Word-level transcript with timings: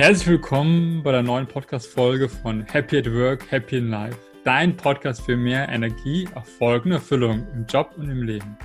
Herzlich 0.00 0.28
willkommen 0.28 1.02
bei 1.02 1.12
der 1.12 1.22
neuen 1.22 1.46
Podcast-Folge 1.46 2.30
von 2.30 2.62
Happy 2.62 2.96
at 2.96 3.12
Work, 3.12 3.50
Happy 3.50 3.76
in 3.76 3.90
Life. 3.90 4.16
Dein 4.44 4.74
Podcast 4.74 5.20
für 5.20 5.36
mehr 5.36 5.68
Energie, 5.68 6.26
Erfolg 6.34 6.86
und 6.86 6.92
Erfüllung 6.92 7.46
im 7.52 7.66
Job 7.66 7.92
und 7.98 8.08
im 8.08 8.22
Leben. 8.22 8.56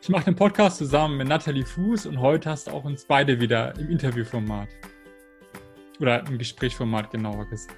Ich 0.00 0.08
mache 0.08 0.24
den 0.24 0.36
Podcast 0.36 0.78
zusammen 0.78 1.18
mit 1.18 1.28
Nathalie 1.28 1.66
Fuß 1.66 2.06
und 2.06 2.18
heute 2.18 2.48
hast 2.48 2.66
du 2.66 2.70
auch 2.70 2.84
uns 2.84 3.04
beide 3.04 3.38
wieder 3.42 3.78
im 3.78 3.90
Interviewformat. 3.90 4.70
Oder 6.00 6.26
im 6.26 6.38
Gesprächsformat 6.38 7.10
genauer 7.10 7.46
gesagt. 7.50 7.76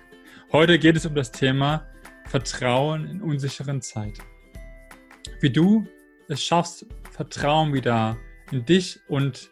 Heute 0.52 0.78
geht 0.78 0.94
es 0.94 1.04
um 1.04 1.16
das 1.16 1.32
Thema 1.32 1.88
Vertrauen 2.26 3.04
in 3.08 3.20
unsicheren 3.20 3.82
Zeiten. 3.82 4.22
Wie 5.40 5.50
du 5.50 5.88
es 6.28 6.40
schaffst, 6.40 6.86
Vertrauen 7.10 7.74
wieder 7.74 8.16
in 8.52 8.64
dich 8.64 9.00
und 9.08 9.50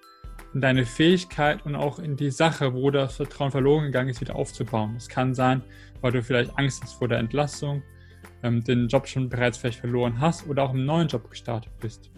in 0.54 0.60
deine 0.60 0.84
Fähigkeit 0.84 1.64
und 1.64 1.76
auch 1.76 1.98
in 1.98 2.16
die 2.16 2.30
Sache, 2.30 2.74
wo 2.74 2.90
das 2.90 3.16
Vertrauen 3.16 3.50
verloren 3.50 3.84
gegangen 3.84 4.08
ist, 4.08 4.20
wieder 4.20 4.34
aufzubauen. 4.34 4.94
Es 4.96 5.08
kann 5.08 5.34
sein, 5.34 5.62
weil 6.00 6.12
du 6.12 6.22
vielleicht 6.22 6.56
Angst 6.58 6.82
hast 6.82 6.94
vor 6.94 7.08
der 7.08 7.18
Entlassung, 7.18 7.82
ähm, 8.42 8.64
den 8.64 8.88
Job 8.88 9.06
schon 9.06 9.28
bereits 9.28 9.58
vielleicht 9.58 9.80
verloren 9.80 10.20
hast 10.20 10.46
oder 10.48 10.64
auch 10.64 10.74
im 10.74 10.84
neuen 10.84 11.08
Job 11.08 11.30
gestartet 11.30 11.72
bist. 11.80 12.10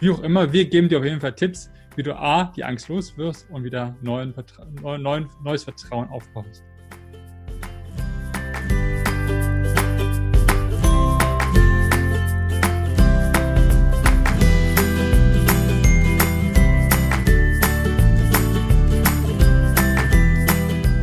Wie 0.00 0.10
auch 0.10 0.20
immer, 0.20 0.52
wir 0.52 0.66
geben 0.66 0.88
dir 0.88 0.98
auf 0.98 1.04
jeden 1.04 1.20
Fall 1.20 1.34
Tipps, 1.34 1.70
wie 1.96 2.02
du 2.02 2.16
A, 2.16 2.52
die 2.56 2.64
Angst 2.64 2.88
los 2.88 3.16
wirst 3.16 3.48
und 3.50 3.64
wieder 3.64 3.96
neuen, 4.02 4.34
neuen, 4.82 5.28
neues 5.42 5.64
Vertrauen 5.64 6.08
aufbaust. 6.08 6.64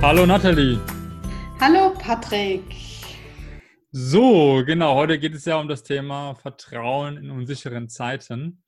Hallo 0.01 0.25
Nathalie. 0.25 0.79
Hallo 1.59 1.93
Patrick. 1.93 2.63
So, 3.91 4.63
genau, 4.65 4.95
heute 4.95 5.19
geht 5.19 5.35
es 5.35 5.45
ja 5.45 5.57
um 5.57 5.67
das 5.67 5.83
Thema 5.83 6.33
Vertrauen 6.33 7.17
in 7.17 7.29
unsicheren 7.29 7.87
Zeiten. 7.87 8.63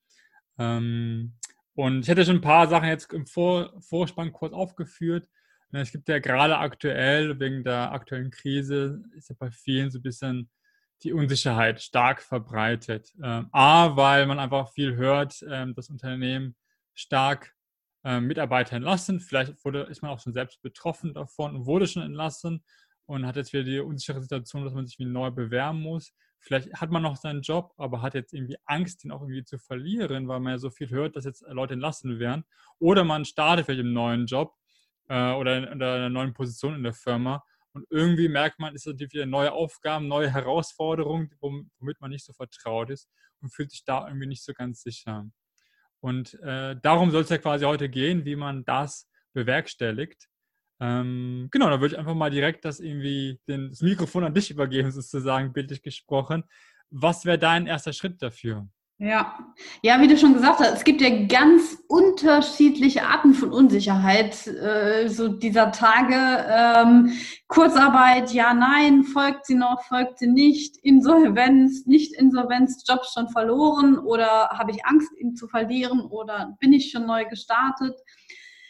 Ähm, 0.59 1.33
und 1.73 2.01
ich 2.01 2.07
hätte 2.07 2.23
schon 2.23 2.35
ein 2.35 2.41
paar 2.41 2.67
Sachen 2.67 2.87
jetzt 2.87 3.11
im 3.11 3.25
Vor 3.25 3.73
Vorspann 3.81 4.31
kurz 4.31 4.53
aufgeführt. 4.53 5.27
Ne, 5.71 5.81
es 5.81 5.91
gibt 5.91 6.07
ja 6.07 6.19
gerade 6.19 6.59
aktuell, 6.59 7.39
wegen 7.39 7.63
der 7.63 7.91
aktuellen 7.93 8.29
Krise, 8.29 9.01
ist 9.17 9.29
ja 9.29 9.35
bei 9.39 9.49
vielen 9.49 9.89
so 9.89 9.97
ein 9.97 10.03
bisschen 10.03 10.51
die 11.01 11.13
Unsicherheit 11.13 11.81
stark 11.81 12.21
verbreitet. 12.21 13.11
Ähm, 13.23 13.49
A, 13.51 13.97
weil 13.97 14.27
man 14.27 14.37
einfach 14.37 14.71
viel 14.71 14.95
hört, 14.97 15.43
ähm, 15.49 15.73
dass 15.73 15.89
Unternehmen 15.89 16.55
stark 16.93 17.55
äh, 18.03 18.19
Mitarbeiter 18.19 18.75
entlassen. 18.75 19.19
Vielleicht 19.19 19.63
wurde, 19.63 19.83
ist 19.83 20.01
man 20.01 20.11
auch 20.11 20.19
schon 20.19 20.33
selbst 20.33 20.61
betroffen 20.61 21.13
davon 21.13 21.55
und 21.55 21.65
wurde 21.65 21.87
schon 21.87 22.03
entlassen 22.03 22.63
und 23.05 23.25
hat 23.25 23.35
jetzt 23.35 23.53
wieder 23.53 23.63
die 23.63 23.79
unsichere 23.79 24.21
Situation, 24.21 24.63
dass 24.63 24.73
man 24.73 24.85
sich 24.85 24.99
wieder 24.99 25.09
neu 25.09 25.31
bewerben 25.31 25.81
muss. 25.81 26.13
Vielleicht 26.39 26.73
hat 26.73 26.91
man 26.91 27.03
noch 27.03 27.15
seinen 27.15 27.41
Job, 27.41 27.73
aber 27.77 28.01
hat 28.01 28.15
jetzt 28.15 28.33
irgendwie 28.33 28.57
Angst, 28.65 29.03
den 29.03 29.11
auch 29.11 29.21
irgendwie 29.21 29.45
zu 29.45 29.57
verlieren, 29.57 30.27
weil 30.27 30.39
man 30.41 30.53
ja 30.53 30.57
so 30.57 30.69
viel 30.69 30.89
hört, 30.89 31.15
dass 31.15 31.25
jetzt 31.25 31.43
Leute 31.47 31.73
entlassen 31.73 32.19
werden. 32.19 32.43
Oder 32.79 33.03
man 33.05 33.23
startet 33.23 33.65
vielleicht 33.65 33.81
im 33.81 33.93
neuen 33.93 34.25
Job 34.25 34.53
äh, 35.07 35.31
oder 35.33 35.57
in, 35.57 35.63
in 35.63 35.81
einer 35.81 36.09
neuen 36.09 36.33
Position 36.33 36.75
in 36.75 36.83
der 36.83 36.93
Firma 36.93 37.43
und 37.73 37.87
irgendwie 37.89 38.29
merkt 38.29 38.59
man, 38.59 38.75
ist 38.75 38.85
natürlich 38.85 39.13
wieder 39.13 39.25
neue 39.25 39.51
Aufgaben, 39.51 40.07
neue 40.07 40.31
Herausforderungen, 40.31 41.31
womit 41.39 41.99
man 41.99 42.11
nicht 42.11 42.23
so 42.23 42.31
vertraut 42.31 42.91
ist 42.91 43.09
und 43.41 43.49
fühlt 43.49 43.71
sich 43.71 43.83
da 43.83 44.07
irgendwie 44.07 44.27
nicht 44.27 44.43
so 44.43 44.53
ganz 44.53 44.83
sicher. 44.83 45.25
Und 46.03 46.37
äh, 46.41 46.75
darum 46.81 47.11
soll 47.11 47.21
es 47.21 47.29
ja 47.29 47.37
quasi 47.37 47.63
heute 47.63 47.87
gehen, 47.87 48.25
wie 48.25 48.35
man 48.35 48.65
das 48.65 49.09
bewerkstelligt. 49.33 50.27
Ähm, 50.81 51.47
genau, 51.49 51.69
da 51.69 51.79
würde 51.79 51.95
ich 51.95 51.99
einfach 51.99 52.13
mal 52.13 52.29
direkt 52.29 52.65
das 52.65 52.81
irgendwie 52.81 53.39
den, 53.47 53.69
das 53.69 53.79
Mikrofon 53.81 54.25
an 54.25 54.33
dich 54.33 54.51
übergeben, 54.51 54.91
sozusagen 54.91 55.53
bildlich 55.53 55.81
gesprochen. 55.81 56.43
Was 56.89 57.23
wäre 57.23 57.39
dein 57.39 57.67
erster 57.67 57.93
Schritt 57.93 58.21
dafür? 58.21 58.67
Ja, 58.99 59.37
ja, 59.81 59.99
wie 59.99 60.07
du 60.07 60.17
schon 60.17 60.35
gesagt 60.35 60.59
hast, 60.59 60.75
es 60.75 60.83
gibt 60.83 61.01
ja 61.01 61.25
ganz 61.25 61.77
unterschiedliche 61.87 63.03
Arten 63.03 63.33
von 63.33 63.51
Unsicherheit. 63.51 64.47
Äh, 64.47 65.09
so 65.09 65.27
dieser 65.29 65.71
Tage, 65.71 66.15
ähm, 66.15 67.11
Kurzarbeit, 67.47 68.31
ja, 68.31 68.53
nein, 68.53 69.03
folgt 69.03 69.47
sie 69.47 69.55
noch, 69.55 69.83
folgt 69.83 70.19
sie 70.19 70.27
nicht, 70.27 70.77
Insolvenz, 70.77 71.85
nicht 71.87 72.13
Insolvenz, 72.13 72.83
Job 72.87 73.01
schon 73.11 73.29
verloren 73.29 73.97
oder 73.97 74.49
habe 74.49 74.71
ich 74.71 74.85
Angst, 74.85 75.09
ihn 75.19 75.35
zu 75.35 75.47
verlieren 75.47 76.01
oder 76.01 76.55
bin 76.59 76.71
ich 76.71 76.91
schon 76.91 77.07
neu 77.07 77.25
gestartet? 77.25 77.99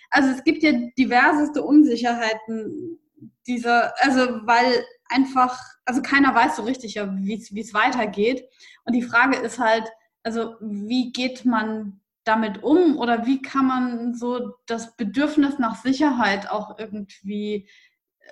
Also 0.09 0.29
es 0.29 0.43
gibt 0.43 0.63
ja 0.63 0.71
diverseste 0.97 1.61
Unsicherheiten 1.63 2.97
dieser, 3.45 3.93
also 4.01 4.21
weil 4.45 4.85
einfach, 5.09 5.59
also 5.85 6.01
keiner 6.01 6.33
weiß 6.33 6.55
so 6.55 6.63
richtig, 6.63 6.95
wie 6.95 7.59
es 7.61 7.73
weitergeht. 7.73 8.45
Und 8.85 8.93
die 8.93 9.01
Frage 9.01 9.37
ist 9.37 9.59
halt, 9.59 9.91
also 10.23 10.55
wie 10.61 11.11
geht 11.11 11.45
man 11.45 12.01
damit 12.23 12.63
um 12.63 12.97
oder 12.97 13.25
wie 13.25 13.41
kann 13.41 13.67
man 13.67 14.15
so 14.15 14.55
das 14.65 14.95
Bedürfnis 14.95 15.59
nach 15.59 15.75
Sicherheit 15.75 16.49
auch 16.49 16.79
irgendwie 16.79 17.67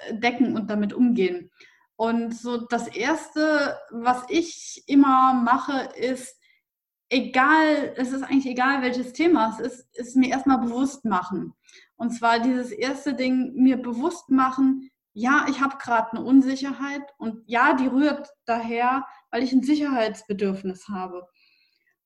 äh, 0.07 0.15
decken 0.15 0.55
und 0.55 0.69
damit 0.69 0.93
umgehen? 0.93 1.51
Und 1.97 2.35
so 2.35 2.57
das 2.57 2.87
Erste, 2.87 3.77
was 3.91 4.23
ich 4.29 4.83
immer 4.87 5.33
mache, 5.33 5.89
ist, 5.95 6.35
egal, 7.09 7.93
es 7.97 8.11
ist 8.11 8.23
eigentlich 8.23 8.47
egal, 8.47 8.81
welches 8.81 9.13
Thema 9.13 9.49
es 9.53 9.59
ist, 9.59 9.97
ist 9.97 10.15
mir 10.15 10.29
erstmal 10.29 10.57
bewusst 10.57 11.05
machen. 11.05 11.53
Und 11.97 12.11
zwar 12.11 12.39
dieses 12.39 12.71
erste 12.71 13.13
Ding, 13.13 13.53
mir 13.53 13.77
bewusst 13.77 14.31
machen, 14.31 14.89
ja, 15.13 15.45
ich 15.49 15.61
habe 15.61 15.77
gerade 15.77 16.13
eine 16.13 16.25
Unsicherheit 16.25 17.03
und 17.17 17.43
ja, 17.45 17.73
die 17.73 17.87
rührt 17.87 18.29
daher, 18.45 19.05
weil 19.29 19.43
ich 19.43 19.51
ein 19.51 19.61
Sicherheitsbedürfnis 19.61 20.87
habe. 20.87 21.27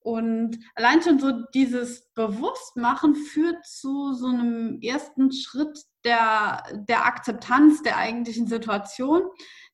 Und 0.06 0.60
allein 0.76 1.02
schon 1.02 1.18
so 1.18 1.32
dieses 1.52 2.12
Bewusstmachen 2.14 3.16
führt 3.16 3.66
zu 3.66 4.12
so 4.12 4.28
einem 4.28 4.78
ersten 4.80 5.32
Schritt 5.32 5.80
der, 6.04 6.62
der 6.88 7.06
Akzeptanz 7.06 7.82
der 7.82 7.96
eigentlichen 7.96 8.46
Situation. 8.46 9.22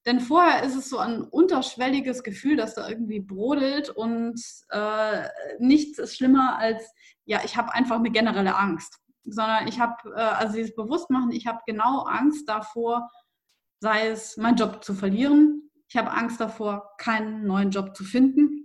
Denn 0.07 0.21
vorher 0.21 0.63
ist 0.63 0.75
es 0.75 0.89
so 0.89 0.97
ein 0.97 1.21
unterschwelliges 1.21 2.23
Gefühl, 2.23 2.57
das 2.57 2.75
da 2.75 2.89
irgendwie 2.89 3.21
brodelt 3.21 3.91
und 3.91 4.41
äh, 4.71 5.29
nichts 5.59 5.99
ist 5.99 6.17
schlimmer 6.17 6.57
als, 6.57 6.83
ja, 7.27 7.43
ich 7.45 7.59
habe 7.59 7.75
einfach 7.75 7.97
eine 7.97 8.11
generelle 8.11 8.57
Angst. 8.57 9.01
Sondern 9.25 9.69
ich 9.69 9.81
habe, 9.81 9.97
äh, 10.17 10.19
also 10.19 10.57
dieses 10.57 10.75
Bewusstmachen, 10.75 11.31
ich 11.33 11.47
habe 11.47 11.59
genau 11.67 12.05
Angst 12.05 12.49
davor, 12.49 13.11
sei 13.81 14.07
es 14.07 14.39
meinen 14.39 14.57
Job 14.57 14.83
zu 14.83 14.95
verlieren. 14.95 15.71
Ich 15.89 15.97
habe 15.99 16.11
Angst 16.11 16.41
davor, 16.41 16.95
keinen 16.97 17.47
neuen 17.47 17.71
Job 17.71 17.95
zu 17.95 18.03
finden 18.03 18.63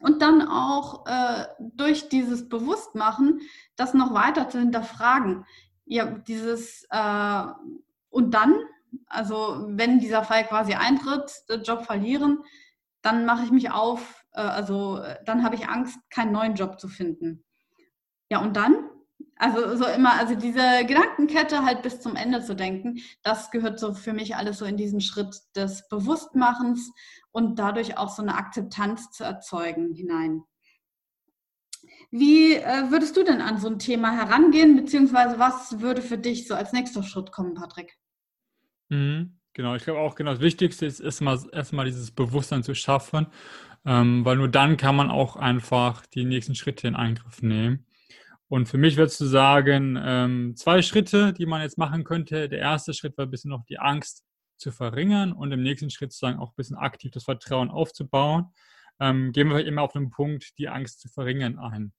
und 0.00 0.22
dann 0.22 0.46
auch 0.46 1.06
äh, 1.06 1.46
durch 1.60 2.08
dieses 2.08 2.48
Bewusstmachen 2.48 3.40
das 3.76 3.94
noch 3.94 4.12
weiter 4.14 4.48
zu 4.48 4.58
hinterfragen. 4.58 5.44
Ja, 5.84 6.06
dieses 6.06 6.86
äh, 6.90 7.44
und 8.10 8.34
dann, 8.34 8.56
also 9.06 9.64
wenn 9.68 10.00
dieser 10.00 10.24
Fall 10.24 10.44
quasi 10.44 10.74
eintritt, 10.74 11.32
Job 11.64 11.84
verlieren, 11.84 12.42
dann 13.02 13.24
mache 13.24 13.44
ich 13.44 13.50
mich 13.50 13.70
auf, 13.70 14.24
äh, 14.32 14.40
also 14.40 15.00
dann 15.24 15.44
habe 15.44 15.54
ich 15.54 15.68
Angst, 15.68 15.98
keinen 16.10 16.32
neuen 16.32 16.54
Job 16.54 16.80
zu 16.80 16.88
finden. 16.88 17.44
Ja, 18.30 18.40
und 18.40 18.56
dann? 18.56 18.89
Also 19.40 19.74
so 19.74 19.86
immer, 19.86 20.18
also 20.18 20.34
diese 20.34 20.84
Gedankenkette 20.86 21.64
halt 21.64 21.80
bis 21.80 22.02
zum 22.02 22.14
Ende 22.14 22.42
zu 22.42 22.54
denken, 22.54 22.98
das 23.22 23.50
gehört 23.50 23.80
so 23.80 23.94
für 23.94 24.12
mich 24.12 24.36
alles 24.36 24.58
so 24.58 24.66
in 24.66 24.76
diesen 24.76 25.00
Schritt 25.00 25.34
des 25.56 25.88
Bewusstmachens 25.88 26.92
und 27.32 27.58
dadurch 27.58 27.96
auch 27.96 28.10
so 28.10 28.20
eine 28.20 28.34
Akzeptanz 28.34 29.10
zu 29.12 29.24
erzeugen 29.24 29.94
hinein. 29.94 30.42
Wie 32.10 32.52
äh, 32.52 32.90
würdest 32.90 33.16
du 33.16 33.24
denn 33.24 33.40
an 33.40 33.58
so 33.58 33.68
ein 33.68 33.78
Thema 33.78 34.12
herangehen, 34.12 34.76
beziehungsweise 34.76 35.38
was 35.38 35.80
würde 35.80 36.02
für 36.02 36.18
dich 36.18 36.46
so 36.46 36.54
als 36.54 36.74
nächster 36.74 37.02
Schritt 37.02 37.32
kommen, 37.32 37.54
Patrick? 37.54 37.96
Mhm, 38.90 39.38
genau, 39.54 39.74
ich 39.74 39.84
glaube 39.84 40.00
auch, 40.00 40.16
genau, 40.16 40.32
das 40.32 40.40
Wichtigste 40.40 40.84
ist 40.84 41.00
erstmal, 41.00 41.40
erstmal 41.50 41.86
dieses 41.86 42.10
Bewusstsein 42.10 42.62
zu 42.62 42.74
schaffen, 42.74 43.26
ähm, 43.86 44.22
weil 44.22 44.36
nur 44.36 44.48
dann 44.48 44.76
kann 44.76 44.96
man 44.96 45.10
auch 45.10 45.36
einfach 45.36 46.04
die 46.04 46.26
nächsten 46.26 46.54
Schritte 46.54 46.88
in 46.88 46.94
Angriff 46.94 47.40
nehmen. 47.40 47.86
Und 48.50 48.66
für 48.66 48.78
mich 48.78 48.96
würdest 48.96 49.20
du 49.20 49.26
sagen, 49.26 49.96
ähm, 50.02 50.56
zwei 50.56 50.82
Schritte, 50.82 51.32
die 51.32 51.46
man 51.46 51.62
jetzt 51.62 51.78
machen 51.78 52.02
könnte. 52.02 52.48
Der 52.48 52.58
erste 52.58 52.92
Schritt 52.92 53.16
war 53.16 53.26
ein 53.26 53.30
bisschen 53.30 53.52
noch 53.52 53.64
die 53.64 53.78
Angst 53.78 54.24
zu 54.56 54.72
verringern 54.72 55.32
und 55.32 55.52
im 55.52 55.62
nächsten 55.62 55.88
Schritt 55.88 56.12
sozusagen 56.12 56.40
auch 56.40 56.50
ein 56.50 56.56
bisschen 56.56 56.76
aktiv 56.76 57.12
das 57.12 57.22
Vertrauen 57.22 57.70
aufzubauen, 57.70 58.52
ähm, 58.98 59.30
gehen 59.30 59.48
wir 59.50 59.64
immer 59.64 59.82
auf 59.82 59.92
den 59.92 60.10
Punkt, 60.10 60.58
die 60.58 60.68
Angst 60.68 61.00
zu 61.00 61.08
verringern 61.08 61.60
ein. 61.60 61.92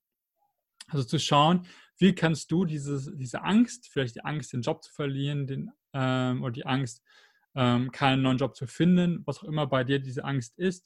Also 0.88 1.04
zu 1.04 1.18
schauen, 1.18 1.66
wie 1.96 2.14
kannst 2.14 2.52
du 2.52 2.66
diese, 2.66 3.16
diese 3.16 3.42
Angst, 3.42 3.88
vielleicht 3.90 4.16
die 4.16 4.24
Angst, 4.24 4.52
den 4.52 4.60
Job 4.60 4.84
zu 4.84 4.92
verlieren, 4.92 5.46
den, 5.46 5.70
ähm, 5.94 6.42
oder 6.42 6.52
die 6.52 6.66
Angst, 6.66 7.02
ähm, 7.54 7.90
keinen 7.92 8.20
neuen 8.20 8.36
Job 8.36 8.56
zu 8.56 8.66
finden, 8.66 9.22
was 9.24 9.38
auch 9.38 9.44
immer 9.44 9.66
bei 9.66 9.84
dir 9.84 10.00
diese 10.00 10.24
Angst 10.24 10.58
ist, 10.58 10.84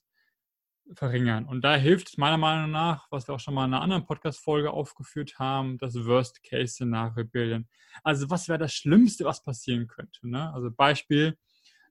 verringern. 0.94 1.46
Und 1.46 1.62
da 1.62 1.76
hilft 1.76 2.16
meiner 2.18 2.36
Meinung 2.36 2.70
nach, 2.70 3.06
was 3.10 3.26
wir 3.28 3.34
auch 3.34 3.40
schon 3.40 3.54
mal 3.54 3.64
in 3.64 3.74
einer 3.74 3.82
anderen 3.82 4.06
Podcast-Folge 4.06 4.70
aufgeführt 4.70 5.38
haben, 5.38 5.78
das 5.78 5.94
Worst-Case-Szenario 5.94 7.24
bilden. 7.24 7.68
Also 8.02 8.30
was 8.30 8.48
wäre 8.48 8.58
das 8.58 8.72
Schlimmste, 8.72 9.24
was 9.24 9.42
passieren 9.42 9.88
könnte? 9.88 10.28
Ne? 10.28 10.52
Also 10.52 10.70
Beispiel, 10.70 11.36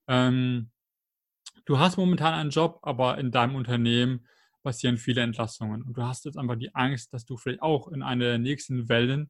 ähm, 0.08 0.72
du 1.66 1.80
hast 1.80 1.98
momentan 1.98 2.34
einen 2.34 2.50
Job, 2.52 2.80
aber 2.84 3.18
in 3.18 3.32
deinem 3.32 3.56
Unternehmen 3.56 4.28
passieren 4.64 4.98
viele 4.98 5.22
Entlassungen. 5.22 5.84
Und 5.84 5.98
du 5.98 6.04
hast 6.04 6.26
jetzt 6.26 6.38
einfach 6.38 6.56
die 6.56 6.74
Angst, 6.74 7.14
dass 7.14 7.26
du 7.26 7.38
vielleicht 7.38 7.62
auch 7.62 7.88
in 7.90 8.02
einer 8.02 8.26
der 8.26 8.38
nächsten 8.40 8.90
Wellen 8.90 9.30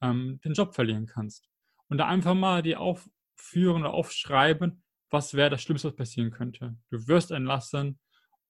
ähm, 0.00 0.40
den 0.44 0.54
Job 0.54 0.74
verlieren 0.74 1.06
kannst. 1.06 1.48
Und 1.88 1.98
da 1.98 2.06
einfach 2.06 2.34
mal 2.34 2.62
die 2.62 2.76
aufführen 2.76 3.82
oder 3.82 3.92
aufschreiben, 3.92 4.82
was 5.10 5.34
wäre 5.34 5.50
das 5.50 5.62
Schlimmste, 5.62 5.88
was 5.88 5.96
passieren 5.96 6.30
könnte. 6.30 6.76
Du 6.90 7.06
wirst 7.06 7.30
entlassen, 7.30 8.00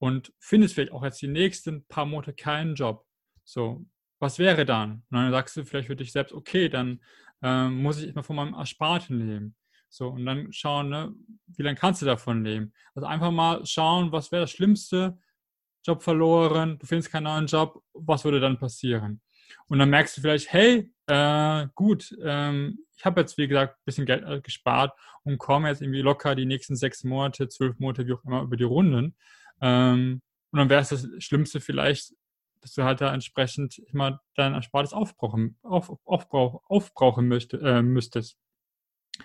und 0.02 0.32
findest 0.40 0.75
vielleicht 0.75 0.90
auch 0.90 1.04
jetzt 1.04 1.22
die 1.22 1.28
nächsten 1.28 1.87
paar 1.87 2.06
Monate 2.06 2.32
keinen 2.32 2.75
Job. 2.75 3.06
So, 3.44 3.87
was 4.19 4.40
wäre 4.40 4.64
dann? 4.64 5.04
Und 5.10 5.12
dann 5.12 5.31
sagst 5.31 5.56
du 5.56 5.64
vielleicht 5.64 5.87
für 5.87 5.94
dich 5.94 6.10
selbst, 6.10 6.32
okay, 6.32 6.69
dann 6.69 7.00
ähm, 7.40 7.81
muss 7.81 8.02
ich 8.02 8.08
immer 8.08 8.25
von 8.25 8.34
meinem 8.34 8.54
Ersparten 8.54 9.25
leben. 9.25 9.54
So, 9.88 10.08
und 10.08 10.26
dann 10.26 10.52
schauen, 10.52 10.88
ne, 10.88 11.14
wie 11.46 11.62
lange 11.62 11.76
kannst 11.76 12.02
du 12.02 12.06
davon 12.06 12.43
leben? 12.43 12.72
Also 12.96 13.06
einfach 13.06 13.31
mal 13.31 13.64
schauen, 13.64 14.10
was 14.10 14.32
wäre 14.32 14.43
das 14.43 14.50
Schlimmste? 14.50 15.20
Job 15.87 16.02
verloren, 16.02 16.81
du 16.81 16.87
findest 16.87 17.12
keinen 17.12 17.25
neuen 17.25 17.46
Job, 17.46 17.81
was 17.93 18.25
würde 18.25 18.40
dann 18.40 18.58
passieren? 18.58 19.20
Und 19.69 19.78
dann 19.78 19.90
merkst 19.90 20.16
du 20.16 20.20
vielleicht, 20.20 20.52
hey, 20.52 20.90
äh, 21.06 21.69
gut, 21.76 22.12
ähm, 22.25 22.81
ich 22.96 23.05
habe 23.05 23.20
jetzt, 23.20 23.38
wie 23.38 23.46
gesagt, 23.46 23.75
ein 23.75 23.84
bisschen 23.84 24.06
Geld 24.06 24.25
äh, 24.25 24.40
gespart 24.40 24.98
und 25.22 25.38
komme 25.38 25.69
jetzt 25.69 25.81
irgendwie 25.81 26.02
locker 26.02 26.34
die 26.34 26.46
nächsten 26.46 26.75
sechs 26.75 27.05
Monate, 27.05 27.48
zwölf 27.48 27.78
Monate, 27.78 28.05
wie 28.08 28.14
auch 28.14 28.25
immer, 28.25 28.43
über 28.43 28.56
die 28.56 28.64
Runden. 28.64 29.14
Ähm, 29.62 30.20
und 30.50 30.58
dann 30.58 30.68
wäre 30.68 30.82
es 30.82 30.90
das 30.90 31.08
Schlimmste 31.18 31.60
vielleicht, 31.60 32.12
dass 32.60 32.74
du 32.74 32.84
halt 32.84 33.00
da 33.00 33.12
entsprechend 33.12 33.78
immer 33.78 34.20
dein 34.36 34.54
Erspartes 34.54 34.92
aufbrauchen, 34.92 35.56
auf, 35.62 35.92
aufbrauch, 36.04 36.62
aufbrauchen 36.68 37.26
möchte, 37.28 37.58
äh, 37.58 37.82
müsstest. 37.82 38.36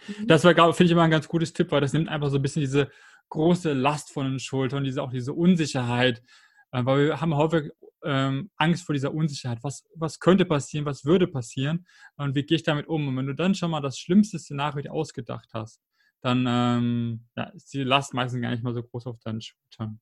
Mhm. 0.08 0.28
Das 0.28 0.42
finde 0.44 0.84
ich, 0.84 0.92
immer 0.92 1.04
ein 1.04 1.12
ganz 1.12 1.28
gutes 1.28 1.54
Tipp, 1.54 1.72
weil 1.72 1.82
das 1.82 1.94
nimmt 1.94 2.10
einfach 2.10 2.30
so 2.30 2.38
ein 2.38 2.42
bisschen 2.42 2.62
diese 2.62 2.90
große 3.30 3.74
Last 3.74 4.12
von 4.12 4.26
den 4.30 4.40
Schultern, 4.40 4.84
diese, 4.84 5.04
auch 5.04 5.12
diese 5.12 5.34
Unsicherheit, 5.34 6.24
äh, 6.72 6.86
weil 6.86 7.08
wir 7.08 7.22
haben 7.22 7.36
häufig 7.36 7.72
ähm, 8.04 8.50
Angst 8.56 8.86
vor 8.86 8.94
dieser 8.94 9.14
Unsicherheit. 9.14 9.60
Was, 9.64 9.86
was 9.96 10.20
könnte 10.20 10.46
passieren, 10.46 10.86
was 10.86 11.04
würde 11.04 11.28
passieren 11.28 11.86
und 12.16 12.36
wie 12.36 12.44
gehe 12.44 12.56
ich 12.56 12.64
damit 12.64 12.88
um? 12.88 13.08
Und 13.08 13.18
wenn 13.18 13.28
du 13.28 13.36
dann 13.36 13.56
schon 13.56 13.72
mal 13.72 13.82
das 13.82 13.98
schlimmste 14.00 14.40
Szenario 14.40 14.92
ausgedacht 14.92 15.50
hast, 15.54 15.82
dann 16.22 16.46
ähm, 16.48 17.28
ja, 17.36 17.44
ist 17.50 17.74
die 17.74 17.84
Last 17.84 18.14
meistens 18.14 18.42
gar 18.42 18.52
nicht 18.52 18.64
mal 18.64 18.74
so 18.74 18.84
groß 18.84 19.08
auf 19.08 19.20
deinen 19.20 19.42
Schultern. 19.42 20.00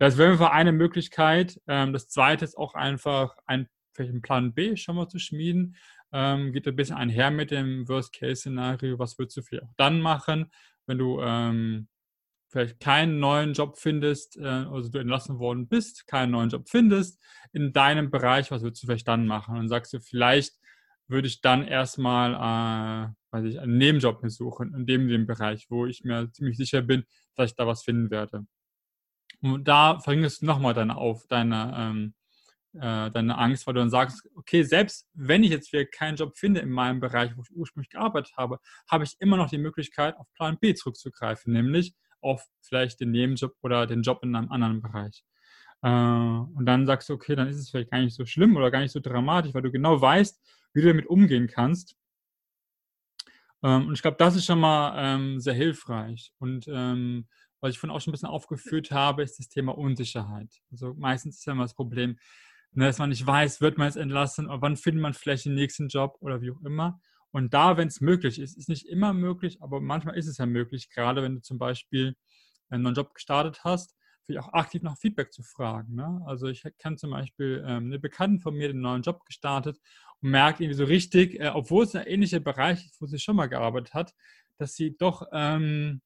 Das 0.00 0.16
wäre 0.16 0.32
einfach 0.32 0.50
eine 0.50 0.72
Möglichkeit. 0.72 1.60
Ähm, 1.66 1.92
das 1.92 2.08
zweite 2.08 2.44
ist 2.44 2.56
auch 2.56 2.74
einfach 2.74 3.36
ein, 3.46 3.68
vielleicht 3.92 4.12
einen 4.12 4.22
Plan 4.22 4.54
B 4.54 4.76
schon 4.76 4.96
mal 4.96 5.08
zu 5.08 5.18
schmieden. 5.18 5.76
Ähm, 6.10 6.52
geht 6.52 6.66
ein 6.66 6.74
bisschen 6.74 6.96
einher 6.96 7.30
mit 7.30 7.50
dem 7.50 7.86
Worst-Case-Szenario. 7.86 8.98
Was 8.98 9.18
würdest 9.18 9.36
du 9.36 9.42
vielleicht 9.42 9.64
auch 9.64 9.74
dann 9.76 10.00
machen, 10.00 10.50
wenn 10.86 10.96
du 10.96 11.20
ähm, 11.20 11.88
vielleicht 12.48 12.80
keinen 12.80 13.20
neuen 13.20 13.52
Job 13.52 13.78
findest, 13.78 14.38
äh, 14.38 14.46
also 14.46 14.88
du 14.90 14.98
entlassen 14.98 15.38
worden 15.38 15.68
bist, 15.68 16.06
keinen 16.06 16.30
neuen 16.32 16.48
Job 16.48 16.68
findest 16.70 17.22
in 17.52 17.74
deinem 17.74 18.10
Bereich, 18.10 18.50
was 18.50 18.62
würdest 18.62 18.82
du 18.82 18.86
vielleicht 18.86 19.06
dann 19.06 19.26
machen? 19.26 19.58
Und 19.58 19.68
sagst 19.68 19.92
du, 19.92 20.00
vielleicht 20.00 20.54
würde 21.08 21.28
ich 21.28 21.42
dann 21.42 21.62
erstmal 21.62 22.34
äh, 22.34 23.14
weiß 23.32 23.44
ich, 23.44 23.60
einen 23.60 23.76
Nebenjob 23.76 24.22
mir 24.22 24.30
suchen 24.30 24.74
in 24.74 24.86
dem, 24.86 25.08
dem 25.08 25.26
Bereich, 25.26 25.66
wo 25.68 25.84
ich 25.84 26.04
mir 26.04 26.32
ziemlich 26.32 26.56
sicher 26.56 26.80
bin, 26.80 27.04
dass 27.34 27.50
ich 27.50 27.56
da 27.56 27.66
was 27.66 27.82
finden 27.82 28.10
werde. 28.10 28.46
Und 29.42 29.66
da 29.66 29.98
verringerst 30.00 30.42
du 30.42 30.46
nochmal 30.46 30.74
deine, 30.74 30.96
auf, 30.96 31.26
deine, 31.26 31.74
ähm, 31.76 32.14
äh, 32.74 33.10
deine 33.10 33.38
Angst, 33.38 33.66
weil 33.66 33.74
du 33.74 33.80
dann 33.80 33.90
sagst, 33.90 34.28
okay, 34.34 34.62
selbst 34.62 35.08
wenn 35.14 35.42
ich 35.42 35.50
jetzt 35.50 35.72
wieder 35.72 35.86
keinen 35.86 36.16
Job 36.16 36.36
finde 36.36 36.60
in 36.60 36.70
meinem 36.70 37.00
Bereich, 37.00 37.36
wo 37.36 37.42
ich 37.42 37.50
ursprünglich 37.56 37.90
gearbeitet 37.90 38.34
habe, 38.36 38.58
habe 38.88 39.04
ich 39.04 39.16
immer 39.18 39.36
noch 39.36 39.50
die 39.50 39.58
Möglichkeit, 39.58 40.16
auf 40.16 40.32
Plan 40.34 40.58
B 40.60 40.74
zurückzugreifen, 40.74 41.52
nämlich 41.52 41.94
auf 42.20 42.46
vielleicht 42.60 43.00
den 43.00 43.10
Nebenjob 43.12 43.54
oder 43.62 43.86
den 43.86 44.02
Job 44.02 44.22
in 44.22 44.34
einem 44.36 44.50
anderen 44.50 44.82
Bereich. 44.82 45.24
Äh, 45.82 45.88
und 45.88 46.66
dann 46.66 46.86
sagst 46.86 47.08
du, 47.08 47.14
okay, 47.14 47.34
dann 47.34 47.48
ist 47.48 47.56
es 47.56 47.70
vielleicht 47.70 47.90
gar 47.90 48.00
nicht 48.00 48.14
so 48.14 48.26
schlimm 48.26 48.56
oder 48.56 48.70
gar 48.70 48.80
nicht 48.80 48.92
so 48.92 49.00
dramatisch, 49.00 49.54
weil 49.54 49.62
du 49.62 49.72
genau 49.72 50.00
weißt, 50.00 50.40
wie 50.74 50.82
du 50.82 50.88
damit 50.88 51.06
umgehen 51.06 51.48
kannst. 51.48 51.96
Ähm, 53.62 53.88
und 53.88 53.94
ich 53.94 54.02
glaube, 54.02 54.16
das 54.18 54.36
ist 54.36 54.44
schon 54.44 54.60
mal 54.60 54.94
ähm, 54.96 55.40
sehr 55.40 55.54
hilfreich. 55.54 56.32
Und 56.38 56.66
ähm, 56.68 57.26
was 57.60 57.72
ich 57.72 57.78
vorhin 57.78 57.94
auch 57.94 58.00
schon 58.00 58.10
ein 58.10 58.12
bisschen 58.12 58.28
aufgeführt 58.28 58.90
habe, 58.90 59.22
ist 59.22 59.38
das 59.38 59.48
Thema 59.48 59.76
Unsicherheit. 59.76 60.60
Also 60.70 60.94
meistens 60.94 61.38
ist 61.38 61.46
ja 61.46 61.52
immer 61.52 61.64
das 61.64 61.74
Problem, 61.74 62.18
ne, 62.72 62.86
dass 62.86 62.98
man 62.98 63.10
nicht 63.10 63.26
weiß, 63.26 63.60
wird 63.60 63.78
man 63.78 63.86
jetzt 63.86 63.96
entlassen 63.96 64.46
oder 64.46 64.62
wann 64.62 64.76
findet 64.76 65.02
man 65.02 65.14
vielleicht 65.14 65.44
den 65.44 65.54
nächsten 65.54 65.88
Job 65.88 66.16
oder 66.20 66.40
wie 66.40 66.50
auch 66.50 66.60
immer. 66.62 67.00
Und 67.32 67.54
da, 67.54 67.76
wenn 67.76 67.88
es 67.88 68.00
möglich 68.00 68.40
ist, 68.40 68.56
ist 68.56 68.68
nicht 68.68 68.86
immer 68.86 69.12
möglich, 69.12 69.62
aber 69.62 69.80
manchmal 69.80 70.16
ist 70.16 70.26
es 70.26 70.38
ja 70.38 70.46
möglich, 70.46 70.90
gerade 70.90 71.22
wenn 71.22 71.36
du 71.36 71.42
zum 71.42 71.58
Beispiel 71.58 72.16
einen 72.70 72.82
neuen 72.82 72.94
Job 72.94 73.14
gestartet 73.14 73.62
hast, 73.64 73.96
vielleicht 74.24 74.46
auch 74.46 74.52
aktiv 74.52 74.82
nach 74.82 74.98
Feedback 74.98 75.32
zu 75.32 75.42
fragen. 75.42 75.94
Ne? 75.94 76.22
Also 76.26 76.48
ich 76.48 76.64
kenne 76.78 76.96
zum 76.96 77.10
Beispiel 77.10 77.64
ähm, 77.66 77.86
eine 77.86 77.98
Bekannte 77.98 78.42
von 78.42 78.54
mir, 78.54 78.68
den 78.68 78.80
neuen 78.80 79.02
Job 79.02 79.24
gestartet 79.24 79.78
und 80.20 80.30
merkt 80.30 80.60
irgendwie 80.60 80.76
so 80.76 80.84
richtig, 80.84 81.38
äh, 81.40 81.50
obwohl 81.54 81.84
es 81.84 81.94
ein 81.94 82.06
ähnlicher 82.06 82.40
Bereich 82.40 82.84
ist, 82.84 83.00
wo 83.00 83.06
sie 83.06 83.18
schon 83.18 83.36
mal 83.36 83.48
gearbeitet 83.48 83.94
hat, 83.94 84.14
dass 84.58 84.74
sie 84.74 84.96
doch 84.96 85.26
ähm, 85.32 86.02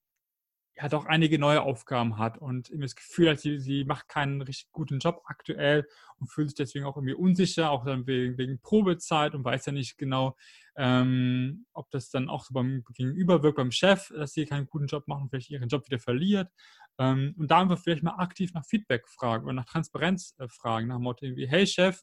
ja 0.77 0.89
doch 0.89 1.07
einige 1.07 1.39
neue 1.39 1.63
Aufgaben 1.63 2.19
hat 2.19 2.39
und 2.39 2.69
irgendwie 2.69 2.87
das 2.87 2.97
Gefühl 2.97 3.31
hat, 3.31 3.41
sie, 3.41 3.59
sie 3.61 3.85
macht 3.85 4.09
keinen 4.09 4.43
richtig 4.43 4.73
guten 4.73 4.99
Job 4.99 5.23
aktuell 5.27 5.87
und 6.19 6.27
fühlt 6.27 6.49
sich 6.49 6.57
deswegen 6.57 6.85
auch 6.85 6.97
irgendwie 6.97 7.15
unsicher, 7.15 7.71
auch 7.71 7.85
dann 7.85 8.07
wegen, 8.07 8.37
wegen 8.39 8.61
Probezeit 8.61 9.35
und 9.35 9.45
weiß 9.45 9.67
ja 9.67 9.73
nicht 9.73 9.99
genau, 9.99 10.37
ähm, 10.77 11.67
ob 11.73 11.91
das 11.91 12.11
dann 12.11 12.29
auch 12.29 12.45
so 12.45 12.55
beim 12.55 12.83
Gegenüber 12.93 13.43
wirkt, 13.43 13.57
beim 13.57 13.71
Chef, 13.71 14.09
dass 14.09 14.33
sie 14.33 14.47
keinen 14.47 14.67
guten 14.67 14.87
Job 14.87 15.07
machen, 15.07 15.29
vielleicht 15.31 15.51
ihren 15.51 15.69
Job 15.69 15.87
wieder 15.87 16.01
verliert. 16.01 16.51
Ähm, 16.99 17.35
und 17.39 17.51
da 17.51 17.61
einfach 17.61 17.79
vielleicht 17.79 18.03
mal 18.03 18.17
aktiv 18.17 18.53
nach 18.53 18.65
Feedback 18.65 19.09
fragen 19.09 19.45
oder 19.45 19.55
nach 19.55 19.67
Transparenz 19.67 20.35
äh, 20.39 20.49
fragen, 20.49 20.89
nach 20.89 20.97
dem 20.97 21.03
Motto 21.03 21.25
irgendwie, 21.25 21.47
hey 21.47 21.67
Chef, 21.67 22.01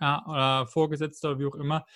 ja, 0.00 0.24
oder 0.26 0.66
Vorgesetzter 0.66 1.30
oder 1.30 1.38
wie 1.38 1.46
auch 1.46 1.54
immer, 1.54 1.86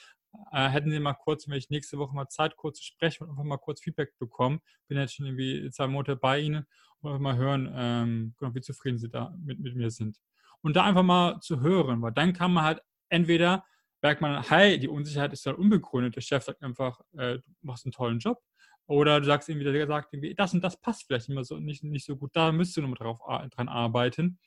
äh, 0.52 0.68
hätten 0.68 0.90
Sie 0.90 0.98
mal 1.00 1.14
kurz, 1.14 1.48
wenn 1.48 1.56
ich 1.56 1.70
nächste 1.70 1.98
Woche 1.98 2.14
mal 2.14 2.28
Zeit, 2.28 2.56
kurz 2.56 2.78
zu 2.78 2.84
sprechen 2.84 3.24
und 3.24 3.30
einfach 3.30 3.44
mal 3.44 3.58
kurz 3.58 3.82
Feedback 3.82 4.16
bekommen. 4.18 4.60
Bin 4.88 4.98
jetzt 4.98 5.14
schon 5.14 5.26
irgendwie 5.26 5.70
zwei 5.70 5.86
Monate 5.86 6.16
bei 6.16 6.40
Ihnen 6.40 6.66
und 7.00 7.10
einfach 7.10 7.22
mal 7.22 7.36
hören, 7.36 7.72
ähm, 7.74 8.34
genau, 8.38 8.54
wie 8.54 8.60
zufrieden 8.60 8.98
Sie 8.98 9.08
da 9.08 9.34
mit, 9.44 9.60
mit 9.60 9.76
mir 9.76 9.90
sind. 9.90 10.18
Und 10.62 10.76
da 10.76 10.84
einfach 10.84 11.02
mal 11.02 11.40
zu 11.40 11.60
hören, 11.60 12.02
weil 12.02 12.12
dann 12.12 12.32
kann 12.32 12.52
man 12.52 12.64
halt 12.64 12.82
entweder 13.08 13.64
merkt 14.02 14.20
man, 14.20 14.42
hey, 14.42 14.78
die 14.78 14.88
Unsicherheit 14.88 15.32
ist 15.32 15.46
halt 15.46 15.58
unbegründet. 15.58 16.16
Der 16.16 16.20
Chef 16.20 16.44
sagt 16.44 16.62
einfach, 16.62 17.00
äh, 17.16 17.38
du 17.38 17.42
machst 17.62 17.84
einen 17.84 17.92
tollen 17.92 18.18
Job. 18.18 18.38
Oder 18.86 19.20
du 19.20 19.26
sagst 19.26 19.48
irgendwie, 19.48 19.70
der 19.70 19.86
sagt 19.86 20.14
irgendwie, 20.14 20.34
das 20.34 20.54
und 20.54 20.62
das 20.62 20.80
passt 20.80 21.04
vielleicht 21.06 21.28
immer 21.28 21.44
so 21.44 21.58
nicht, 21.58 21.84
nicht 21.84 22.06
so 22.06 22.16
gut, 22.16 22.30
da 22.34 22.52
müsstest 22.52 22.78
du 22.78 22.82
nochmal 22.82 22.96
drauf, 22.96 23.18
dran 23.50 23.68
arbeiten 23.68 24.38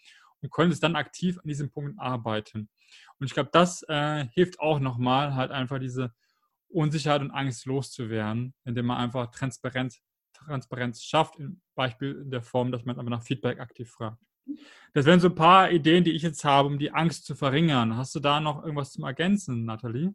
und 0.41 0.51
könntest 0.51 0.83
dann 0.83 0.95
aktiv 0.95 1.37
an 1.37 1.47
diesen 1.47 1.71
Punkten 1.71 1.99
arbeiten. 1.99 2.69
Und 3.19 3.25
ich 3.25 3.33
glaube, 3.33 3.49
das 3.51 3.83
äh, 3.87 4.25
hilft 4.33 4.59
auch 4.59 4.79
nochmal, 4.79 5.35
halt 5.35 5.51
einfach 5.51 5.79
diese 5.79 6.13
Unsicherheit 6.69 7.21
und 7.21 7.31
Angst 7.31 7.65
loszuwerden, 7.65 8.53
indem 8.65 8.87
man 8.87 8.97
einfach 8.97 9.31
Transparenz, 9.31 9.99
Transparenz 10.33 11.03
schafft, 11.03 11.37
im 11.37 11.61
Beispiel 11.75 12.21
in 12.23 12.31
der 12.31 12.41
Form, 12.41 12.71
dass 12.71 12.85
man 12.85 12.97
aber 12.97 13.09
nach 13.09 13.23
Feedback 13.23 13.59
aktiv 13.59 13.89
fragt. 13.89 14.17
Das 14.93 15.05
wären 15.05 15.19
so 15.19 15.29
ein 15.29 15.35
paar 15.35 15.71
Ideen, 15.71 16.03
die 16.03 16.11
ich 16.11 16.23
jetzt 16.23 16.43
habe, 16.43 16.67
um 16.67 16.79
die 16.79 16.91
Angst 16.91 17.25
zu 17.25 17.35
verringern. 17.35 17.95
Hast 17.95 18.15
du 18.15 18.19
da 18.19 18.39
noch 18.39 18.63
irgendwas 18.63 18.91
zum 18.91 19.03
Ergänzen, 19.03 19.65
Nathalie? 19.65 20.13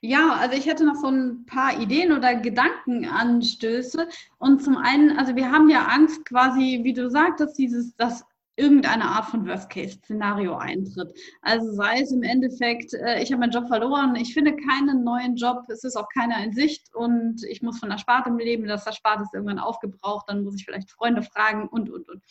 Ja, 0.00 0.34
also 0.34 0.56
ich 0.56 0.66
hätte 0.66 0.84
noch 0.84 0.96
so 0.96 1.08
ein 1.08 1.46
paar 1.46 1.80
Ideen 1.80 2.12
oder 2.12 2.34
Gedankenanstöße. 2.34 4.08
Und 4.38 4.62
zum 4.62 4.76
einen, 4.76 5.16
also 5.16 5.34
wir 5.36 5.50
haben 5.50 5.70
ja 5.70 5.86
Angst 5.86 6.24
quasi, 6.26 6.80
wie 6.82 6.92
du 6.92 7.08
sagtest, 7.08 7.56
dieses, 7.56 7.94
dass 7.96 8.24
irgendeine 8.56 9.04
Art 9.04 9.26
von 9.26 9.46
Worst-Case-Szenario 9.46 10.56
eintritt. 10.56 11.12
Also 11.42 11.72
sei 11.72 12.00
es 12.00 12.12
im 12.12 12.22
Endeffekt, 12.22 12.94
äh, 12.94 13.22
ich 13.22 13.32
habe 13.32 13.40
meinen 13.40 13.52
Job 13.52 13.66
verloren, 13.68 14.14
ich 14.16 14.32
finde 14.32 14.54
keinen 14.56 15.02
neuen 15.02 15.36
Job, 15.36 15.64
es 15.68 15.84
ist 15.84 15.96
auch 15.96 16.08
keiner 16.08 16.42
in 16.44 16.52
Sicht 16.52 16.94
und 16.94 17.42
ich 17.44 17.62
muss 17.62 17.78
von 17.78 17.90
der 17.90 17.98
Sparte 17.98 18.30
leben, 18.30 18.66
das 18.66 18.84
Sparte 18.96 19.22
ist 19.22 19.34
irgendwann 19.34 19.58
aufgebraucht, 19.58 20.28
dann 20.28 20.44
muss 20.44 20.56
ich 20.56 20.64
vielleicht 20.64 20.90
Freunde 20.90 21.22
fragen 21.22 21.68
und, 21.68 21.90
und, 21.90 22.08
und. 22.08 22.22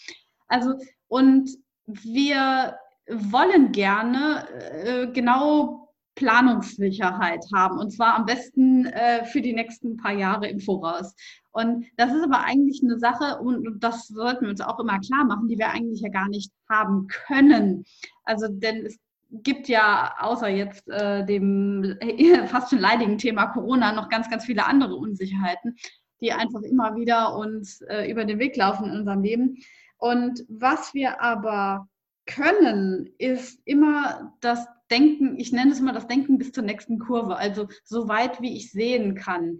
Also, 0.48 0.76
und 1.08 1.50
wir 1.86 2.78
wollen 3.08 3.72
gerne 3.72 4.48
äh, 4.52 5.08
genau 5.08 5.93
Planungssicherheit 6.16 7.44
haben 7.54 7.80
und 7.80 7.92
zwar 7.92 8.16
am 8.16 8.26
besten 8.26 8.86
äh, 8.86 9.26
für 9.26 9.42
die 9.42 9.54
nächsten 9.54 9.98
paar 9.98 10.14
Jahre 10.14 10.48
im 10.48 10.60
Voraus. 10.60 11.16
Und 11.52 11.86
das 11.98 12.12
ist 12.12 12.24
aber 12.24 12.44
eigentlich 12.44 12.82
eine 12.84 12.98
Sache, 12.98 13.40
und 13.40 13.84
das 13.84 14.08
sollten 14.08 14.46
wir 14.46 14.50
uns 14.50 14.62
auch 14.62 14.80
immer 14.80 15.00
klar 15.00 15.24
machen, 15.24 15.48
die 15.48 15.58
wir 15.58 15.70
eigentlich 15.70 16.02
ja 16.02 16.10
gar 16.10 16.28
nicht 16.28 16.52
haben 16.70 17.08
können. 17.08 17.86
Also, 18.24 18.48
denn 18.50 18.86
es 18.86 18.98
gibt 19.30 19.68
ja 19.68 20.16
außer 20.20 20.48
jetzt 20.48 20.88
äh, 20.90 21.26
dem 21.26 21.96
äh, 22.00 22.48
fast 22.48 22.70
schon 22.70 22.80
leidigen 22.80 23.18
Thema 23.18 23.48
Corona 23.48 23.92
noch 23.94 24.10
ganz, 24.10 24.30
ganz 24.30 24.46
viele 24.46 24.66
andere 24.66 24.96
Unsicherheiten, 24.96 25.76
die 26.22 26.32
einfach 26.32 26.62
immer 26.62 26.96
wieder 26.96 27.36
uns 27.36 27.82
äh, 27.82 28.10
über 28.10 28.26
den 28.26 28.40
Weg 28.40 28.56
laufen 28.56 28.86
in 28.86 29.00
unserem 29.00 29.22
Leben. 29.22 29.58
Und 29.98 30.44
was 30.50 30.94
wir 30.94 31.22
aber 31.22 31.88
können, 32.26 33.10
ist 33.18 33.62
immer 33.66 34.34
das 34.40 34.66
Denken, 34.94 35.40
ich 35.40 35.52
nenne 35.52 35.72
es 35.72 35.80
immer 35.80 35.92
das 35.92 36.08
Denken 36.08 36.38
bis 36.38 36.52
zur 36.52 36.64
nächsten 36.64 37.00
Kurve, 37.00 37.36
also 37.36 37.68
so 37.84 38.08
weit 38.08 38.42
wie 38.42 38.56
ich 38.56 38.72
sehen 38.72 39.16
kann. 39.16 39.60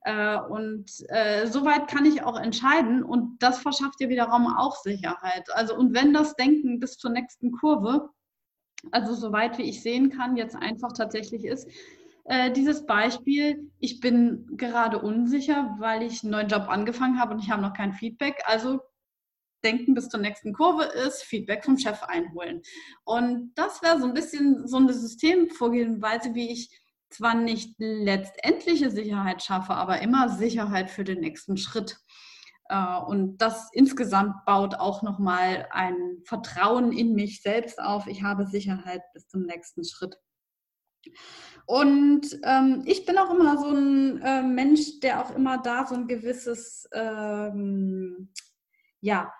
Äh, 0.00 0.36
und 0.36 0.90
äh, 1.10 1.46
soweit 1.46 1.86
kann 1.86 2.04
ich 2.04 2.24
auch 2.24 2.36
entscheiden 2.36 3.04
und 3.04 3.40
das 3.40 3.60
verschafft 3.60 4.00
dir 4.00 4.08
wiederum 4.08 4.48
auch 4.48 4.74
Sicherheit. 4.74 5.46
Also 5.54 5.76
und 5.76 5.94
wenn 5.94 6.12
das 6.12 6.34
Denken 6.34 6.80
bis 6.80 6.96
zur 6.98 7.12
nächsten 7.12 7.52
Kurve, 7.52 8.10
also 8.90 9.14
soweit 9.14 9.58
wie 9.58 9.62
ich 9.62 9.82
sehen 9.82 10.10
kann, 10.10 10.36
jetzt 10.36 10.56
einfach 10.56 10.92
tatsächlich 10.92 11.44
ist, 11.44 11.68
äh, 12.24 12.50
dieses 12.50 12.84
Beispiel, 12.84 13.70
ich 13.78 14.00
bin 14.00 14.48
gerade 14.56 14.98
unsicher, 14.98 15.76
weil 15.78 16.02
ich 16.02 16.24
einen 16.24 16.32
neuen 16.32 16.48
Job 16.48 16.66
angefangen 16.68 17.20
habe 17.20 17.34
und 17.34 17.40
ich 17.40 17.50
habe 17.50 17.62
noch 17.62 17.74
kein 17.74 17.92
Feedback. 17.92 18.42
Also 18.46 18.80
denken 19.62 19.94
bis 19.94 20.08
zur 20.08 20.20
nächsten 20.20 20.52
Kurve 20.52 20.84
ist, 20.84 21.22
Feedback 21.22 21.64
vom 21.64 21.78
Chef 21.78 22.02
einholen. 22.02 22.62
Und 23.04 23.52
das 23.54 23.82
wäre 23.82 24.00
so 24.00 24.06
ein 24.06 24.14
bisschen 24.14 24.66
so 24.66 24.76
eine 24.76 24.92
Systemvorgehensweise, 24.92 26.34
wie 26.34 26.52
ich 26.52 26.70
zwar 27.10 27.34
nicht 27.34 27.74
letztendliche 27.78 28.90
Sicherheit 28.90 29.42
schaffe, 29.42 29.74
aber 29.74 30.00
immer 30.00 30.28
Sicherheit 30.28 30.90
für 30.90 31.04
den 31.04 31.20
nächsten 31.20 31.56
Schritt. 31.56 31.98
Äh, 32.68 32.98
und 33.06 33.38
das 33.38 33.68
insgesamt 33.72 34.44
baut 34.46 34.74
auch 34.74 35.02
nochmal 35.02 35.68
ein 35.70 36.22
Vertrauen 36.24 36.92
in 36.92 37.14
mich 37.14 37.42
selbst 37.42 37.80
auf. 37.80 38.06
Ich 38.06 38.22
habe 38.22 38.46
Sicherheit 38.46 39.02
bis 39.12 39.28
zum 39.28 39.42
nächsten 39.42 39.84
Schritt. 39.84 40.16
Und 41.66 42.38
ähm, 42.44 42.82
ich 42.86 43.04
bin 43.04 43.18
auch 43.18 43.30
immer 43.30 43.58
so 43.58 43.68
ein 43.68 44.20
äh, 44.22 44.42
Mensch, 44.42 45.00
der 45.00 45.24
auch 45.24 45.34
immer 45.34 45.58
da 45.58 45.86
so 45.86 45.94
ein 45.94 46.06
gewisses, 46.06 46.88
ähm, 46.92 48.32
ja, 49.00 49.32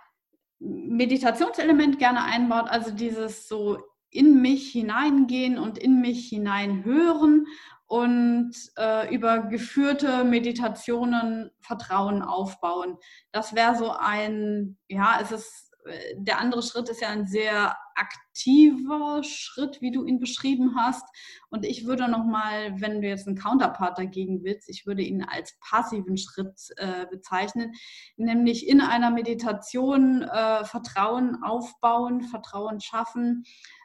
Meditationselement 0.63 1.99
gerne 1.99 2.23
einbaut, 2.25 2.69
also 2.69 2.93
dieses 2.93 3.49
so 3.49 3.79
in 4.11 4.41
mich 4.43 4.71
hineingehen 4.71 5.59
und 5.59 5.79
in 5.79 6.01
mich 6.01 6.29
hineinhören 6.29 7.47
und 7.87 8.53
äh, 8.79 9.13
über 9.15 9.41
geführte 9.41 10.25
Meditationen 10.25 11.51
Vertrauen 11.61 12.23
aufbauen. 12.23 12.97
Das 13.33 13.55
wäre 13.55 13.77
so 13.77 13.91
ein, 13.91 14.79
ja, 14.89 15.19
es 15.21 15.33
ist 15.33 15.72
der 16.17 16.41
andere 16.41 16.63
Schritt 16.63 16.89
ist 16.89 17.01
ja 17.01 17.09
ein 17.09 17.27
sehr 17.27 17.77
aktiver 17.95 19.23
Schritt, 19.23 19.81
wie 19.81 19.91
du 19.91 20.05
ihn 20.05 20.19
beschrieben 20.19 20.77
hast. 20.77 21.05
Und 21.51 21.65
ich 21.65 21.87
würde 21.87 22.09
nochmal, 22.09 22.81
wenn 22.81 23.01
du 23.01 23.09
jetzt 23.09 23.27
einen 23.27 23.37
Counterpart 23.37 23.99
dagegen 23.99 24.43
willst, 24.45 24.69
ich 24.69 24.87
würde 24.87 25.03
ihn 25.03 25.23
als 25.23 25.59
passiven 25.61 26.17
Schritt 26.17 26.59
äh, 26.77 27.07
bezeichnen, 27.07 27.73
nämlich 28.17 28.69
in 28.69 28.81
einer 28.81 29.11
Meditation 29.11 30.23
äh, 30.23 30.65
Vertrauen 30.65 31.43
aufbauen, 31.43 32.23
Vertrauen 32.23 32.81
schaffen, 32.81 33.45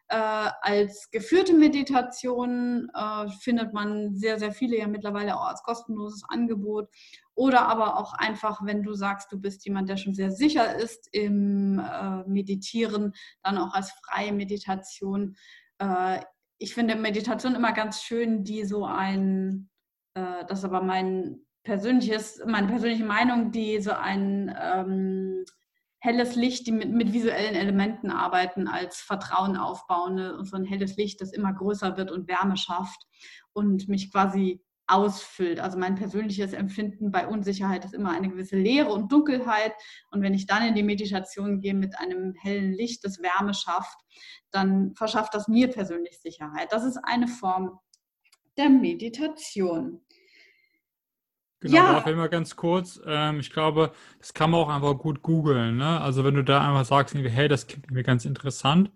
äh, 0.10 0.50
als 0.62 1.10
geführte 1.12 1.54
Meditation 1.54 2.90
äh, 2.94 3.30
findet 3.42 3.74
man 3.74 4.16
sehr, 4.16 4.40
sehr 4.40 4.52
viele 4.52 4.78
ja 4.78 4.88
mittlerweile 4.88 5.36
auch 5.36 5.48
als 5.48 5.64
kostenloses 5.64 6.24
Angebot. 6.30 6.90
Oder 7.36 7.68
aber 7.68 7.98
auch 7.98 8.14
einfach, 8.14 8.62
wenn 8.64 8.84
du 8.84 8.94
sagst, 8.94 9.32
du 9.32 9.40
bist 9.40 9.66
jemand, 9.66 9.90
der 9.90 9.98
schon 9.98 10.14
sehr 10.16 10.32
sicher 10.32 10.76
ist 10.76 11.08
im 11.12 11.80
äh, 11.80 12.24
Meditieren, 12.28 13.14
dann 13.44 13.58
auch 13.58 13.74
als 13.74 13.92
freie 14.06 14.34
Meditation. 14.34 15.36
Äh, 15.80 16.22
ich 16.58 16.74
finde 16.74 16.96
Meditation 16.96 17.54
immer 17.54 17.74
ganz 17.74 18.02
schön, 18.02 18.44
die 18.44 18.66
so 18.66 18.86
ein, 18.86 19.70
äh, 20.16 20.46
das 20.48 20.60
ist 20.60 20.66
aber 20.66 20.82
mein 20.82 21.42
persönliches, 21.64 22.42
meine 22.46 22.68
persönliche 22.68 23.04
Meinung, 23.04 23.52
die 23.52 23.82
so 23.82 23.92
ein 23.92 24.56
ähm, 24.60 25.46
helles 26.00 26.36
Licht, 26.36 26.68
die 26.68 26.72
mit, 26.72 26.92
mit, 26.92 27.14
visuellen 27.14 27.56
Elementen 27.56 28.12
arbeiten, 28.12 28.68
als 28.68 28.98
Vertrauen 28.98 29.58
aufbauen 29.58 30.20
und 30.20 30.46
so 30.46 30.56
ein 30.56 30.66
helles 30.66 30.96
Licht, 30.96 31.22
das 31.22 31.34
immer 31.34 31.54
größer 31.54 31.98
wird 31.98 32.12
und 32.12 32.28
Wärme 32.28 32.58
schafft 32.58 33.02
und 33.54 33.88
mich 33.88 34.12
quasi 34.12 34.62
ausfüllt. 34.88 35.60
Also 35.60 35.78
mein 35.78 35.96
persönliches 35.96 36.54
Empfinden 36.54 37.12
bei 37.12 37.28
Unsicherheit 37.28 37.84
ist 37.84 37.94
immer 37.94 38.12
eine 38.12 38.30
gewisse 38.30 38.58
Leere 38.58 38.92
und 38.92 39.12
Dunkelheit. 39.12 39.74
Und 40.12 40.22
wenn 40.22 40.34
ich 40.34 40.48
dann 40.48 40.66
in 40.66 40.76
die 40.76 40.84
Meditation 40.84 41.60
gehe 41.60 41.74
mit 41.74 42.00
einem 42.00 42.34
hellen 42.36 42.72
Licht, 42.72 43.04
das 43.04 43.22
Wärme 43.22 43.54
schafft, 43.54 44.00
dann 44.52 44.96
verschafft 44.96 45.34
das 45.34 45.48
mir 45.48 45.70
persönlich 45.70 46.20
Sicherheit. 46.20 46.72
Das 46.72 46.86
ist 46.86 46.98
eine 47.04 47.28
Form 47.28 47.80
der 48.58 48.70
Meditation. 48.70 50.02
Genau, 51.60 51.76
ja. 51.76 51.92
darauf 51.94 52.08
immer 52.08 52.30
ganz 52.30 52.56
kurz. 52.56 53.02
Ähm, 53.06 53.40
ich 53.40 53.52
glaube, 53.52 53.92
das 54.20 54.34
kann 54.34 54.52
man 54.52 54.60
auch 54.62 54.70
einfach 54.70 54.96
gut 54.98 55.24
googeln. 55.24 55.78
Ne? 55.78 56.00
Also 56.00 56.24
wenn 56.24 56.36
du 56.36 56.44
da 56.44 56.68
einfach 56.68 56.86
sagst, 56.86 57.16
hey, 57.16 57.48
das 57.48 57.66
klingt 57.66 57.90
mir 57.90 58.04
ganz 58.04 58.26
interessant, 58.26 58.92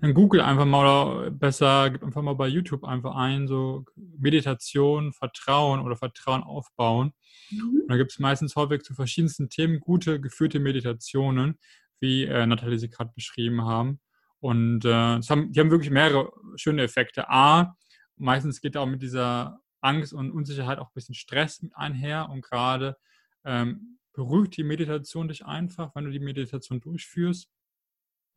dann 0.00 0.14
google 0.14 0.40
einfach 0.40 0.64
mal 0.64 0.80
oder 0.80 1.30
besser, 1.30 1.90
gib 1.90 2.02
einfach 2.02 2.22
mal 2.22 2.34
bei 2.34 2.48
YouTube 2.48 2.84
einfach 2.84 3.14
ein, 3.14 3.46
so 3.46 3.84
Meditation, 3.96 5.12
Vertrauen 5.12 5.80
oder 5.80 5.96
Vertrauen 5.96 6.42
aufbauen. 6.42 7.12
Mhm. 7.50 7.82
Und 7.82 7.88
da 7.88 7.96
gibt 7.98 8.12
es 8.12 8.18
meistens 8.18 8.56
häufig 8.56 8.82
zu 8.82 8.94
verschiedensten 8.94 9.50
Themen 9.50 9.78
gute, 9.78 10.18
geführte 10.18 10.60
Meditationen, 10.60 11.58
wie 12.00 12.24
äh, 12.24 12.46
Nathalie 12.46 12.78
sie 12.78 12.88
gerade 12.88 13.12
beschrieben 13.14 13.66
haben. 13.66 14.00
Und 14.40 14.84
äh, 14.86 14.88
haben, 14.90 15.52
die 15.52 15.60
haben 15.60 15.70
wirklich 15.70 15.90
mehrere 15.90 16.32
schöne 16.56 16.82
Effekte. 16.84 17.28
A, 17.28 17.76
meistens 18.16 18.62
geht 18.62 18.78
auch 18.78 18.86
mit 18.86 19.02
dieser 19.02 19.60
Angst 19.80 20.12
und 20.12 20.30
Unsicherheit 20.30 20.78
auch 20.78 20.88
ein 20.88 20.94
bisschen 20.94 21.14
Stress 21.14 21.64
einher 21.74 22.28
und 22.30 22.42
gerade 22.42 22.96
ähm, 23.44 23.98
beruhigt 24.12 24.56
die 24.56 24.64
Meditation 24.64 25.28
dich 25.28 25.46
einfach, 25.46 25.94
wenn 25.94 26.04
du 26.04 26.10
die 26.10 26.18
Meditation 26.18 26.80
durchführst. 26.80 27.48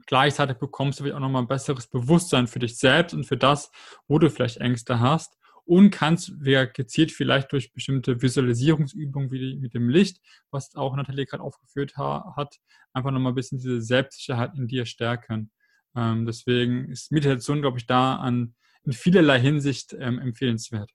Gleichzeitig 0.06 0.58
bekommst 0.58 1.00
du 1.00 1.16
auch 1.16 1.20
nochmal 1.20 1.44
ein 1.44 1.48
besseres 1.48 1.88
Bewusstsein 1.88 2.48
für 2.48 2.60
dich 2.60 2.78
selbst 2.78 3.14
und 3.14 3.26
für 3.26 3.38
das, 3.38 3.72
wo 4.08 4.20
du 4.20 4.30
vielleicht 4.30 4.58
Ängste 4.58 5.00
hast 5.00 5.38
und 5.66 5.92
kannst 5.92 6.34
wer 6.38 6.68
gezielt 6.68 7.12
vielleicht 7.12 7.52
durch 7.52 7.72
bestimmte 7.72 8.22
Visualisierungsübungen 8.22 9.32
wie 9.32 9.56
mit 9.58 9.74
dem 9.74 9.90
Licht, 9.90 10.20
was 10.50 10.76
auch 10.76 10.96
Nathalie 10.96 11.26
gerade 11.26 11.44
aufgeführt 11.44 11.98
ha 11.98 12.34
hat, 12.36 12.58
einfach 12.94 13.12
nochmal 13.12 13.32
ein 13.32 13.36
bisschen 13.36 13.58
diese 13.58 13.82
Selbstsicherheit 13.82 14.56
in 14.56 14.68
dir 14.68 14.86
stärken. 14.86 15.52
Ähm, 15.96 16.26
deswegen 16.26 16.90
ist 16.90 17.12
Meditation, 17.12 17.62
glaube 17.62 17.78
ich, 17.78 17.86
da 17.86 18.16
an, 18.16 18.56
in 18.84 18.94
vielerlei 18.94 19.40
Hinsicht 19.40 19.96
ähm, 20.00 20.20
empfehlenswert. 20.20 20.92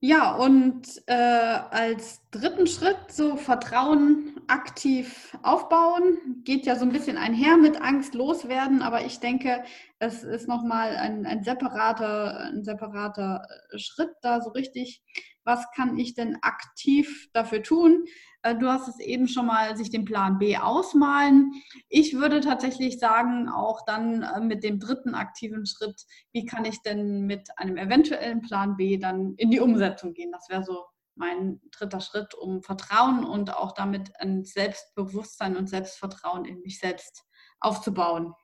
Ja, 0.00 0.36
und 0.36 0.86
äh, 1.06 1.12
als 1.12 2.20
dritten 2.30 2.68
Schritt 2.68 3.10
so 3.10 3.36
Vertrauen 3.36 4.40
aktiv 4.46 5.36
aufbauen, 5.42 6.42
geht 6.44 6.66
ja 6.66 6.76
so 6.76 6.84
ein 6.84 6.92
bisschen 6.92 7.16
einher 7.16 7.56
mit 7.56 7.82
Angst 7.82 8.14
loswerden, 8.14 8.80
aber 8.82 9.04
ich 9.04 9.18
denke, 9.18 9.64
es 9.98 10.22
ist 10.22 10.46
nochmal 10.46 10.96
ein, 10.96 11.26
ein 11.26 11.42
separater, 11.42 12.38
ein 12.52 12.62
separater 12.62 13.42
äh, 13.72 13.78
Schritt 13.80 14.10
da 14.22 14.40
so 14.40 14.50
richtig. 14.50 15.02
Was 15.42 15.66
kann 15.74 15.98
ich 15.98 16.14
denn 16.14 16.38
aktiv 16.42 17.28
dafür 17.32 17.64
tun? 17.64 18.04
Äh, 18.42 18.56
du 18.56 18.68
hast 18.68 18.88
es 18.88 19.00
eben 19.00 19.28
schon 19.28 19.46
mal 19.46 19.76
sich 19.76 19.90
den 19.90 20.04
Plan 20.04 20.38
B 20.38 20.56
ausmalen. 20.56 21.52
Ich 21.88 22.14
würde 22.14 22.40
tatsächlich 22.40 22.98
sagen, 22.98 23.48
auch 23.48 23.84
dann 23.84 24.22
äh, 24.22 24.40
mit 24.40 24.64
dem 24.64 24.78
dritten 24.78 25.14
aktiven 25.14 25.66
Schritt, 25.66 26.04
wie 26.32 26.46
kann 26.46 26.64
ich 26.64 26.80
denn 26.82 27.26
mit 27.26 27.48
einem 27.56 27.76
eventuellen 27.76 28.40
Plan 28.40 28.76
B 28.76 28.98
dann 28.98 29.34
in 29.36 29.50
die 29.50 29.60
Umsetzung 29.60 30.14
gehen? 30.14 30.32
Das 30.32 30.48
wäre 30.48 30.64
so 30.64 30.84
mein 31.16 31.60
dritter 31.72 32.00
Schritt, 32.00 32.34
um 32.34 32.62
Vertrauen 32.62 33.24
und 33.24 33.54
auch 33.54 33.72
damit 33.72 34.12
ein 34.20 34.44
Selbstbewusstsein 34.44 35.56
und 35.56 35.68
Selbstvertrauen 35.68 36.44
in 36.44 36.60
mich 36.60 36.78
selbst 36.78 37.24
aufzubauen. 37.58 38.34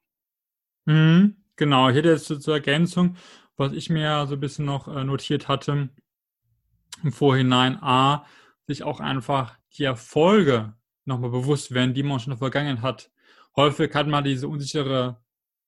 Mhm, 0.86 1.36
genau, 1.54 1.88
ich 1.88 1.96
hätte 1.96 2.10
jetzt 2.10 2.26
zur 2.26 2.54
Ergänzung, 2.54 3.16
was 3.56 3.72
ich 3.72 3.90
mir 3.90 4.26
so 4.26 4.34
ein 4.34 4.40
bisschen 4.40 4.64
noch 4.64 4.88
äh, 4.88 5.04
notiert 5.04 5.46
hatte 5.46 5.88
im 7.02 7.12
Vorhinein, 7.12 7.78
A, 7.80 8.26
sich 8.66 8.82
auch 8.82 8.98
einfach 8.98 9.56
die 9.76 9.84
Erfolge 9.84 10.74
nochmal 11.04 11.30
bewusst 11.30 11.72
werden, 11.72 11.94
die 11.94 12.02
man 12.02 12.20
schon 12.20 12.36
Vergangenheit 12.36 12.82
hat. 12.82 13.10
Häufig 13.56 13.94
hat 13.94 14.06
man 14.06 14.24
diese 14.24 14.48
unsichere 14.48 15.20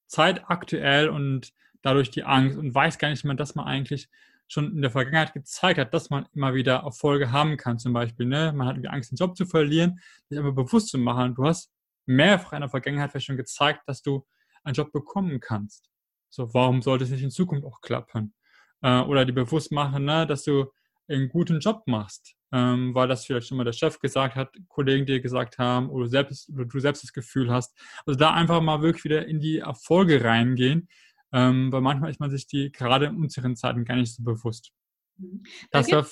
Zeit 0.06 0.48
aktuell 0.48 1.08
und 1.08 1.52
dadurch 1.82 2.10
die 2.10 2.24
Angst 2.24 2.58
und 2.58 2.74
weiß 2.74 2.98
gar 2.98 3.10
nicht 3.10 3.24
mehr, 3.24 3.34
dass 3.34 3.54
man 3.54 3.66
eigentlich 3.66 4.08
schon 4.48 4.72
in 4.72 4.82
der 4.82 4.90
Vergangenheit 4.90 5.34
gezeigt 5.34 5.78
hat, 5.78 5.92
dass 5.92 6.10
man 6.10 6.26
immer 6.34 6.54
wieder 6.54 6.76
Erfolge 6.76 7.32
haben 7.32 7.56
kann. 7.56 7.78
Zum 7.78 7.92
Beispiel, 7.92 8.26
ne? 8.26 8.52
man 8.54 8.68
hat 8.68 8.86
Angst, 8.86 9.10
den 9.10 9.16
Job 9.16 9.36
zu 9.36 9.44
verlieren, 9.44 10.00
sich 10.28 10.38
aber 10.38 10.52
bewusst 10.52 10.88
zu 10.88 10.98
machen. 10.98 11.34
Du 11.34 11.44
hast 11.44 11.72
mehrfach 12.06 12.52
in 12.52 12.60
der 12.60 12.68
Vergangenheit 12.68 13.10
vielleicht 13.10 13.26
schon 13.26 13.36
gezeigt, 13.36 13.82
dass 13.86 14.02
du 14.02 14.24
einen 14.62 14.74
Job 14.74 14.92
bekommen 14.92 15.40
kannst. 15.40 15.90
So, 16.28 16.52
warum 16.54 16.82
sollte 16.82 17.04
es 17.04 17.10
nicht 17.10 17.22
in 17.22 17.30
Zukunft 17.30 17.64
auch 17.64 17.80
klappen? 17.80 18.34
Äh, 18.82 19.00
oder 19.00 19.24
die 19.24 19.32
bewusst 19.32 19.72
machen, 19.72 20.04
ne, 20.04 20.26
dass 20.26 20.44
du 20.44 20.66
einen 21.08 21.28
guten 21.28 21.60
Job 21.60 21.82
machst, 21.86 22.34
ähm, 22.52 22.94
weil 22.94 23.08
das 23.08 23.24
vielleicht 23.24 23.48
schon 23.48 23.58
mal 23.58 23.64
der 23.64 23.72
Chef 23.72 23.98
gesagt 23.98 24.34
hat, 24.34 24.54
Kollegen 24.68 25.06
dir 25.06 25.20
gesagt 25.20 25.58
haben 25.58 25.90
oder, 25.90 26.08
selbst, 26.08 26.50
oder 26.50 26.64
du 26.64 26.80
selbst 26.80 27.02
das 27.02 27.12
Gefühl 27.12 27.50
hast. 27.50 27.76
Also 28.04 28.18
da 28.18 28.32
einfach 28.32 28.60
mal 28.60 28.82
wirklich 28.82 29.04
wieder 29.04 29.26
in 29.26 29.40
die 29.40 29.58
Erfolge 29.58 30.22
reingehen, 30.22 30.88
ähm, 31.32 31.72
weil 31.72 31.80
manchmal 31.80 32.10
ist 32.10 32.20
man 32.20 32.30
sich 32.30 32.46
die 32.46 32.72
gerade 32.72 33.06
in 33.06 33.16
unsicheren 33.16 33.56
Zeiten 33.56 33.84
gar 33.84 33.96
nicht 33.96 34.14
so 34.14 34.22
bewusst. 34.22 34.72
Mhm. 35.18 35.42
Das 35.70 35.86
da 35.88 36.04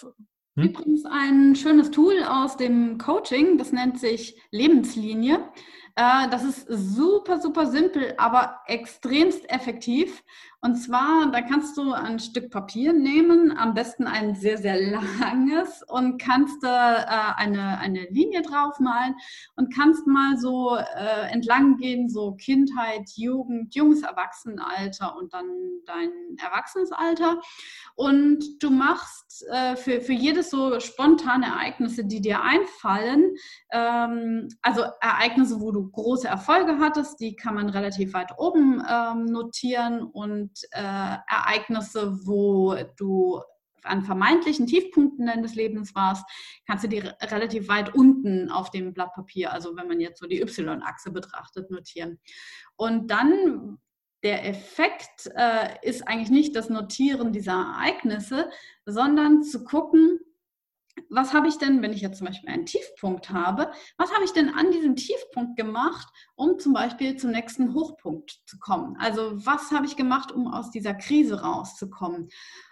Hm? 0.57 0.69
Übrigens 0.69 1.05
ein 1.05 1.57
schönes 1.57 1.91
Tool 1.91 2.23
aus 2.29 2.57
dem 2.57 2.97
Coaching, 2.99 3.59
das 3.59 3.73
nennt 3.73 3.99
sich 3.99 4.41
Lebenslinie. 4.53 5.51
Äh, 5.97 6.29
das 6.29 6.43
ist 6.43 6.67
super, 6.69 7.41
super 7.41 7.67
simpel, 7.67 8.15
aber 8.17 8.61
extremst 8.67 9.49
effektiv. 9.51 10.25
Und 10.61 10.77
zwar, 10.77 11.31
da 11.31 11.43
kannst 11.43 11.77
du 11.77 11.93
ein 11.93 12.19
Stück 12.19 12.51
Papier 12.51 12.95
nehmen, 12.95 13.57
am 13.57 13.75
besten 13.75 14.07
ein 14.07 14.35
sehr, 14.35 14.57
sehr 14.57 14.81
langes 15.21 15.85
und 15.87 16.19
kannst 16.21 16.65
äh, 16.65 16.69
eine, 16.69 17.79
eine 17.79 18.09
Linie 18.09 18.43
draufmalen 18.43 19.15
und 19.57 19.73
kannst 19.73 20.07
mal 20.07 20.39
so 20.39 20.77
äh, 20.77 21.31
entlang 21.31 21.77
gehen, 21.77 22.09
so 22.09 22.33
Kindheit, 22.33 23.11
Jugend, 23.15 23.75
junges 23.75 24.03
Erwachsenenalter 24.03 25.15
und 25.17 25.33
dann 25.35 25.47
dein 25.87 26.11
Erwachsenenalter. 26.43 27.41
Und 27.95 28.63
du 28.63 28.71
machst 28.71 29.45
für, 29.77 30.01
für 30.01 30.13
jedes 30.13 30.51
so 30.51 30.81
spontane 30.81 31.47
Ereignisse, 31.47 32.05
die 32.05 32.21
dir 32.21 32.41
einfallen, 32.43 33.35
ähm, 33.71 34.49
also 34.63 34.85
Ereignisse, 35.01 35.61
wo 35.61 35.71
du 35.71 35.84
große 35.93 36.29
Erfolge 36.29 36.79
hattest, 36.79 37.21
die 37.21 37.37
kann 37.37 37.55
man 37.55 37.69
relativ 37.69 38.15
weit 38.15 38.39
oben 38.39 38.83
ähm, 38.89 39.27
notieren 39.27 40.03
und 40.03 40.51
äh, 40.73 41.17
Ereignisse, 41.27 42.27
wo 42.27 42.77
du 42.97 43.41
an 43.85 44.03
vermeintlichen 44.03 44.67
Tiefpunkten 44.67 45.27
deines 45.27 45.55
Lebens 45.55 45.95
warst, 45.95 46.25
kannst 46.67 46.85
du 46.85 46.89
die 46.89 47.01
relativ 47.01 47.69
weit 47.69 47.95
unten 47.95 48.51
auf 48.51 48.71
dem 48.71 48.95
Blatt 48.95 49.13
Papier, 49.13 49.53
also 49.53 49.77
wenn 49.77 49.89
man 49.89 50.01
jetzt 50.01 50.21
so 50.21 50.27
die 50.27 50.41
Y-Achse 50.41 51.11
betrachtet, 51.11 51.71
notieren. 51.71 52.19
Und 52.77 53.11
dann 53.11 53.79
der 54.23 54.47
Effekt 54.49 55.31
äh, 55.37 55.69
ist 55.83 56.09
eigentlich 56.09 56.31
nicht 56.31 56.57
das 56.57 56.71
Notieren 56.71 57.33
dieser 57.33 57.53
Ereignisse, 57.53 58.51
sondern 58.87 59.43
zu 59.43 59.65
gucken, 59.65 60.19
was 61.11 61.33
habe 61.33 61.49
ich 61.49 61.59
denn, 61.59 61.83
wenn 61.83 61.93
ich 61.93 62.01
jetzt 62.01 62.19
zum 62.19 62.27
Beispiel 62.27 62.49
einen 62.49 62.67
Tiefpunkt 62.67 63.31
habe, 63.31 63.71
was 63.97 64.13
habe 64.13 64.25
ich 64.25 64.33
denn 64.33 64.49
an 64.51 64.71
diesem 64.71 64.97
Tiefpunkt 64.97 65.57
gemacht, 65.57 66.09
um 66.35 66.59
zum 66.59 66.73
Beispiel 66.73 67.17
zum 67.17 67.31
nächsten 67.31 67.75
Hochpunkt 67.75 68.41
zu 68.47 68.59
kommen? 68.59 68.97
Also 68.99 69.33
was 69.45 69.71
habe 69.71 69.87
ich 69.87 69.97
gemacht, 69.97 70.33
um 70.33 70.53
aus 70.53 70.71
dieser 70.71 70.95
Krise 70.95 71.43
rauszukommen? 71.43 72.29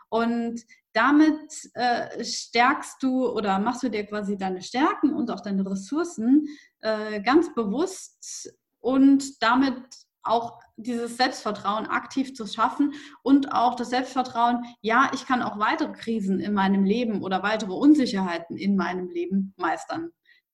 Und 0.08 0.60
damit 0.92 1.70
äh, 1.74 2.22
stärkst 2.22 3.02
du 3.02 3.28
oder 3.30 3.58
machst 3.58 3.82
du 3.82 3.88
dir 3.88 4.04
quasi 4.04 4.36
deine 4.36 4.62
Stärken 4.62 5.14
und 5.14 5.30
auch 5.30 5.40
deine 5.40 5.68
Ressourcen 5.68 6.46
äh, 6.80 7.22
ganz 7.22 7.54
bewusst 7.54 8.52
und 8.80 9.42
damit 9.42 9.82
auch 10.22 10.60
dieses 10.76 11.16
Selbstvertrauen 11.16 11.86
aktiv 11.86 12.34
zu 12.34 12.46
schaffen 12.46 12.94
und 13.22 13.52
auch 13.52 13.74
das 13.74 13.90
Selbstvertrauen, 13.90 14.64
ja, 14.80 15.10
ich 15.14 15.26
kann 15.26 15.42
auch 15.42 15.58
weitere 15.58 15.92
Krisen 15.92 16.40
in 16.40 16.54
meinem 16.54 16.84
Leben 16.84 17.22
oder 17.22 17.42
weitere 17.42 17.72
Unsicherheiten 17.72 18.56
in 18.56 18.76
meinem 18.76 19.08
Leben 19.10 19.54
meistern. 19.56 20.10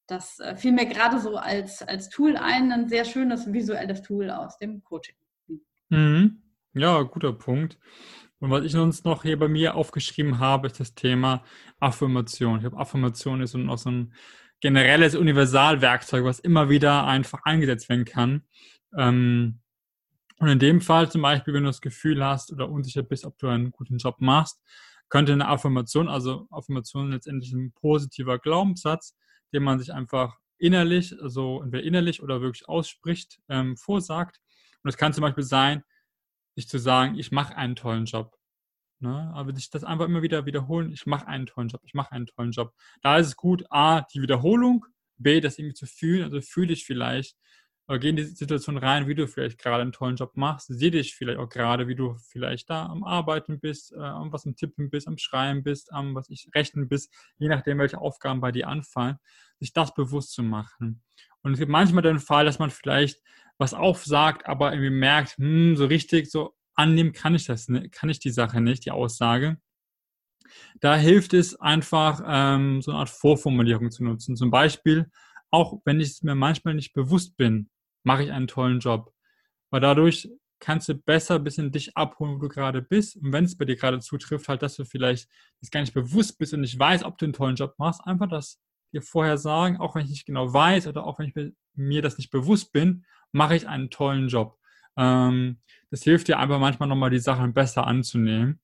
Das 0.06 0.38
äh, 0.40 0.56
fiel 0.56 0.72
mir 0.72 0.86
gerade 0.86 1.20
so 1.20 1.36
als, 1.36 1.82
als 1.82 2.08
Tool 2.08 2.36
ein, 2.36 2.72
ein 2.72 2.88
sehr 2.88 3.04
schönes 3.04 3.52
visuelles 3.52 4.02
Tool 4.02 4.30
aus 4.30 4.58
dem 4.58 4.82
Coaching. 4.82 5.16
Mhm. 5.90 6.42
Ja, 6.74 7.02
guter 7.02 7.32
Punkt. 7.32 7.78
Und 8.40 8.50
was 8.50 8.64
ich 8.64 8.76
uns 8.76 9.04
noch 9.04 9.22
hier 9.22 9.38
bei 9.38 9.48
mir 9.48 9.74
aufgeschrieben 9.74 10.38
habe, 10.38 10.68
ist 10.68 10.80
das 10.80 10.94
Thema 10.94 11.42
Affirmation. 11.80 12.56
Ich 12.56 12.62
glaube, 12.62 12.78
Affirmation 12.78 13.40
ist 13.40 13.54
auch 13.54 13.78
so 13.78 13.90
ein 13.90 14.14
generelles 14.60 15.14
Universalwerkzeug, 15.14 16.24
was 16.24 16.38
immer 16.38 16.68
wieder 16.68 17.06
einfach 17.06 17.40
eingesetzt 17.44 17.88
werden 17.88 18.04
kann. 18.04 18.42
Ähm, 18.96 19.60
und 20.38 20.48
in 20.48 20.58
dem 20.58 20.80
Fall 20.80 21.10
zum 21.10 21.22
Beispiel, 21.22 21.54
wenn 21.54 21.64
du 21.64 21.68
das 21.68 21.80
Gefühl 21.80 22.24
hast 22.24 22.52
oder 22.52 22.68
unsicher 22.68 23.02
bist, 23.02 23.24
ob 23.24 23.38
du 23.38 23.48
einen 23.48 23.70
guten 23.70 23.98
Job 23.98 24.16
machst, 24.20 24.60
könnte 25.08 25.32
eine 25.32 25.48
Affirmation, 25.48 26.08
also 26.08 26.46
Affirmation 26.50 27.10
letztendlich 27.10 27.52
ein 27.52 27.72
positiver 27.72 28.38
Glaubenssatz, 28.38 29.16
den 29.52 29.62
man 29.62 29.78
sich 29.78 29.92
einfach 29.92 30.36
innerlich, 30.58 31.14
also 31.20 31.62
entweder 31.62 31.82
innerlich 31.82 32.22
oder 32.22 32.40
wirklich 32.40 32.68
ausspricht, 32.68 33.40
ähm, 33.48 33.76
vorsagt. 33.76 34.40
Und 34.82 34.90
es 34.90 34.96
kann 34.96 35.12
zum 35.12 35.22
Beispiel 35.22 35.44
sein, 35.44 35.82
sich 36.54 36.68
zu 36.68 36.78
sagen, 36.78 37.18
ich 37.18 37.32
mache 37.32 37.56
einen 37.56 37.76
tollen 37.76 38.04
Job. 38.04 38.36
Ne? 39.00 39.32
Aber 39.34 39.54
sich 39.54 39.70
das 39.70 39.84
einfach 39.84 40.06
immer 40.06 40.22
wieder 40.22 40.44
wiederholen, 40.44 40.92
ich 40.92 41.06
mache 41.06 41.26
einen 41.26 41.46
tollen 41.46 41.68
Job, 41.68 41.80
ich 41.84 41.94
mache 41.94 42.12
einen 42.12 42.26
tollen 42.26 42.50
Job. 42.50 42.74
Da 43.00 43.18
ist 43.18 43.28
es 43.28 43.36
gut, 43.36 43.64
A, 43.70 44.02
die 44.12 44.22
Wiederholung, 44.22 44.84
B, 45.16 45.40
das 45.40 45.58
irgendwie 45.58 45.74
zu 45.74 45.86
fühlen, 45.86 46.24
also 46.24 46.40
fühle 46.40 46.72
ich 46.72 46.84
vielleicht, 46.84 47.36
geh 47.96 48.10
in 48.10 48.16
die 48.16 48.24
Situation 48.24 48.76
rein, 48.76 49.08
wie 49.08 49.14
du 49.14 49.26
vielleicht 49.26 49.58
gerade 49.58 49.80
einen 49.80 49.92
tollen 49.92 50.16
Job 50.16 50.36
machst. 50.36 50.68
Sieh 50.68 50.90
dich 50.90 51.14
vielleicht 51.14 51.38
auch 51.38 51.48
gerade, 51.48 51.88
wie 51.88 51.94
du 51.94 52.16
vielleicht 52.18 52.68
da 52.68 52.84
am 52.84 53.02
Arbeiten 53.02 53.60
bist, 53.60 53.92
äh, 53.92 53.96
was 53.96 54.46
am 54.46 54.56
Tippen 54.56 54.90
bist, 54.90 55.08
am 55.08 55.16
Schreiben 55.16 55.62
bist, 55.62 55.90
am 55.92 56.14
was 56.14 56.28
ich 56.28 56.50
rechnen 56.54 56.88
bist, 56.88 57.10
je 57.38 57.48
nachdem, 57.48 57.78
welche 57.78 57.98
Aufgaben 57.98 58.40
bei 58.42 58.52
dir 58.52 58.68
anfallen, 58.68 59.16
sich 59.58 59.72
das 59.72 59.94
bewusst 59.94 60.32
zu 60.32 60.42
machen. 60.42 61.02
Und 61.42 61.54
es 61.54 61.58
gibt 61.58 61.70
manchmal 61.70 62.02
den 62.02 62.18
Fall, 62.18 62.44
dass 62.44 62.58
man 62.58 62.70
vielleicht 62.70 63.22
was 63.56 63.72
aufsagt, 63.72 64.46
aber 64.46 64.72
irgendwie 64.72 64.90
merkt, 64.90 65.38
hm, 65.38 65.76
so 65.76 65.86
richtig, 65.86 66.30
so 66.30 66.54
annehmen 66.74 67.12
kann 67.12 67.34
ich 67.34 67.46
das, 67.46 67.68
kann 67.90 68.10
ich 68.10 68.20
die 68.20 68.30
Sache 68.30 68.60
nicht, 68.60 68.84
die 68.84 68.90
Aussage. 68.90 69.56
Da 70.80 70.96
hilft 70.96 71.34
es 71.34 71.58
einfach, 71.60 72.22
ähm, 72.26 72.82
so 72.82 72.90
eine 72.90 73.00
Art 73.00 73.10
Vorformulierung 73.10 73.90
zu 73.90 74.04
nutzen. 74.04 74.36
Zum 74.36 74.50
Beispiel, 74.50 75.10
auch 75.50 75.80
wenn 75.84 76.00
ich 76.00 76.10
es 76.10 76.22
mir 76.22 76.34
manchmal 76.34 76.74
nicht 76.74 76.92
bewusst 76.92 77.36
bin, 77.36 77.70
mache 78.08 78.22
ich 78.24 78.32
einen 78.32 78.46
tollen 78.46 78.80
Job. 78.80 79.12
Weil 79.70 79.82
dadurch 79.82 80.30
kannst 80.60 80.88
du 80.88 80.94
besser 80.94 81.34
ein 81.34 81.44
bisschen 81.44 81.70
dich 81.70 81.94
abholen, 81.94 82.36
wo 82.36 82.38
du 82.38 82.48
gerade 82.48 82.80
bist. 82.80 83.16
Und 83.16 83.34
wenn 83.34 83.44
es 83.44 83.56
bei 83.56 83.66
dir 83.66 83.76
gerade 83.76 84.00
zutrifft, 84.00 84.48
halt, 84.48 84.62
dass 84.62 84.76
du 84.76 84.86
vielleicht 84.86 85.28
jetzt 85.60 85.70
gar 85.70 85.82
nicht 85.82 85.92
bewusst 85.92 86.38
bist 86.38 86.54
und 86.54 86.62
nicht 86.62 86.78
weißt, 86.78 87.04
ob 87.04 87.18
du 87.18 87.26
einen 87.26 87.34
tollen 87.34 87.56
Job 87.56 87.74
machst, 87.76 88.00
einfach 88.06 88.26
das 88.26 88.58
dir 88.94 89.02
vorher 89.02 89.36
sagen, 89.36 89.76
auch 89.76 89.94
wenn 89.94 90.04
ich 90.04 90.10
nicht 90.10 90.24
genau 90.24 90.50
weiß 90.50 90.86
oder 90.86 91.04
auch 91.04 91.18
wenn 91.18 91.28
ich 91.28 91.52
mir 91.74 92.00
das 92.00 92.16
nicht 92.16 92.30
bewusst 92.30 92.72
bin, 92.72 93.04
mache 93.30 93.54
ich 93.54 93.68
einen 93.68 93.90
tollen 93.90 94.28
Job. 94.28 94.58
Ähm, 94.96 95.60
das 95.90 96.02
hilft 96.02 96.28
dir 96.28 96.38
einfach 96.38 96.58
manchmal 96.58 96.88
nochmal 96.88 97.10
die 97.10 97.18
Sachen 97.18 97.52
besser 97.52 97.86
anzunehmen. 97.86 98.58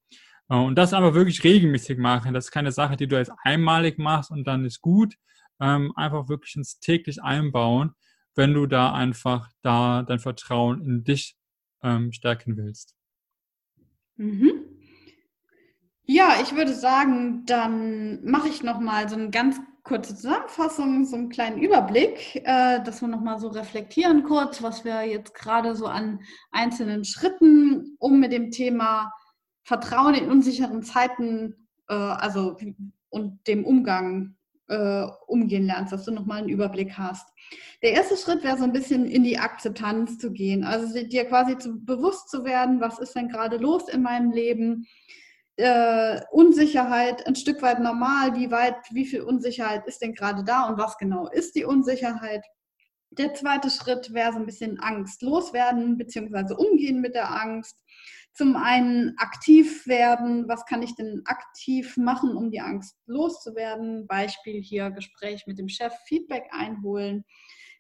Äh, 0.48 0.56
und 0.56 0.76
das 0.76 0.94
aber 0.94 1.12
wirklich 1.12 1.44
regelmäßig 1.44 1.98
machen. 1.98 2.32
Das 2.32 2.46
ist 2.46 2.50
keine 2.50 2.72
Sache, 2.72 2.96
die 2.96 3.06
du 3.06 3.18
jetzt 3.18 3.32
einmalig 3.42 3.98
machst 3.98 4.30
und 4.30 4.44
dann 4.44 4.64
ist 4.64 4.80
gut. 4.80 5.16
Ähm, 5.60 5.92
einfach 5.96 6.30
wirklich 6.30 6.56
ins 6.56 6.80
täglich 6.80 7.22
einbauen 7.22 7.94
wenn 8.34 8.54
du 8.54 8.66
da 8.66 8.92
einfach 8.92 9.50
da 9.62 10.02
dein 10.02 10.18
Vertrauen 10.18 10.82
in 10.82 11.04
dich 11.04 11.36
ähm, 11.82 12.12
stärken 12.12 12.56
willst. 12.56 12.94
Mhm. 14.16 14.52
Ja, 16.06 16.36
ich 16.42 16.54
würde 16.54 16.74
sagen, 16.74 17.46
dann 17.46 18.24
mache 18.24 18.48
ich 18.48 18.62
nochmal 18.62 19.08
so 19.08 19.16
eine 19.16 19.30
ganz 19.30 19.58
kurze 19.84 20.14
Zusammenfassung, 20.14 21.04
so 21.04 21.16
einen 21.16 21.28
kleinen 21.28 21.58
Überblick, 21.58 22.36
äh, 22.36 22.82
dass 22.82 23.00
wir 23.00 23.08
nochmal 23.08 23.38
so 23.38 23.48
reflektieren 23.48 24.24
kurz, 24.24 24.62
was 24.62 24.84
wir 24.84 25.02
jetzt 25.04 25.34
gerade 25.34 25.74
so 25.74 25.86
an 25.86 26.20
einzelnen 26.50 27.04
Schritten, 27.04 27.96
um 27.98 28.18
mit 28.20 28.32
dem 28.32 28.50
Thema 28.50 29.12
Vertrauen 29.62 30.14
in 30.14 30.30
unsicheren 30.30 30.82
Zeiten, 30.82 31.68
äh, 31.88 31.94
also 31.94 32.56
und 33.10 33.46
dem 33.46 33.64
Umgang 33.64 34.36
äh, 34.68 35.06
umgehen 35.26 35.66
lernst, 35.66 35.92
dass 35.92 36.04
du 36.04 36.12
nochmal 36.12 36.38
einen 36.38 36.48
Überblick 36.48 36.96
hast. 36.96 37.28
Der 37.82 37.92
erste 37.92 38.16
Schritt 38.16 38.42
wäre 38.42 38.58
so 38.58 38.64
ein 38.64 38.72
bisschen 38.72 39.06
in 39.06 39.24
die 39.24 39.38
Akzeptanz 39.38 40.18
zu 40.18 40.32
gehen, 40.32 40.64
also 40.64 41.02
dir 41.04 41.26
quasi 41.26 41.58
zu, 41.58 41.84
bewusst 41.84 42.30
zu 42.30 42.44
werden, 42.44 42.80
was 42.80 42.98
ist 42.98 43.14
denn 43.14 43.28
gerade 43.28 43.58
los 43.58 43.88
in 43.88 44.02
meinem 44.02 44.32
Leben. 44.32 44.86
Äh, 45.56 46.20
Unsicherheit 46.32 47.26
ein 47.26 47.36
Stück 47.36 47.62
weit 47.62 47.78
normal, 47.78 48.34
wie 48.34 48.50
weit, 48.50 48.76
wie 48.90 49.06
viel 49.06 49.20
Unsicherheit 49.20 49.86
ist 49.86 50.02
denn 50.02 50.14
gerade 50.14 50.42
da 50.42 50.68
und 50.68 50.78
was 50.78 50.98
genau 50.98 51.28
ist 51.28 51.54
die 51.54 51.64
Unsicherheit? 51.64 52.44
Der 53.10 53.34
zweite 53.34 53.70
Schritt 53.70 54.12
wäre 54.12 54.32
so 54.32 54.38
ein 54.38 54.46
bisschen 54.46 54.80
Angst 54.80 55.22
loswerden, 55.22 55.96
beziehungsweise 55.96 56.56
umgehen 56.56 57.00
mit 57.00 57.14
der 57.14 57.30
Angst 57.30 57.76
zum 58.34 58.56
einen 58.56 59.16
aktiv 59.18 59.86
werden. 59.86 60.48
Was 60.48 60.66
kann 60.66 60.82
ich 60.82 60.96
denn 60.96 61.22
aktiv 61.24 61.96
machen, 61.96 62.36
um 62.36 62.50
die 62.50 62.60
Angst 62.60 62.96
loszuwerden? 63.06 64.06
Beispiel 64.06 64.60
hier 64.60 64.90
Gespräch 64.90 65.46
mit 65.46 65.58
dem 65.58 65.68
Chef, 65.68 65.94
Feedback 66.06 66.44
einholen, 66.50 67.24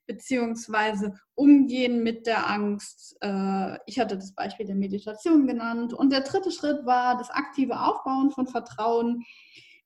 beziehungsweise 0.06 1.14
umgehen 1.34 2.04
mit 2.04 2.26
der 2.26 2.48
Angst. 2.48 3.16
Äh, 3.20 3.78
ich 3.86 3.98
hatte 3.98 4.16
das 4.16 4.32
Beispiel 4.34 4.66
der 4.66 4.76
Meditation 4.76 5.46
genannt. 5.46 5.92
Und 5.92 6.12
der 6.12 6.20
dritte 6.20 6.52
Schritt 6.52 6.86
war 6.86 7.18
das 7.18 7.30
aktive 7.30 7.80
Aufbauen 7.80 8.30
von 8.30 8.46
Vertrauen 8.46 9.24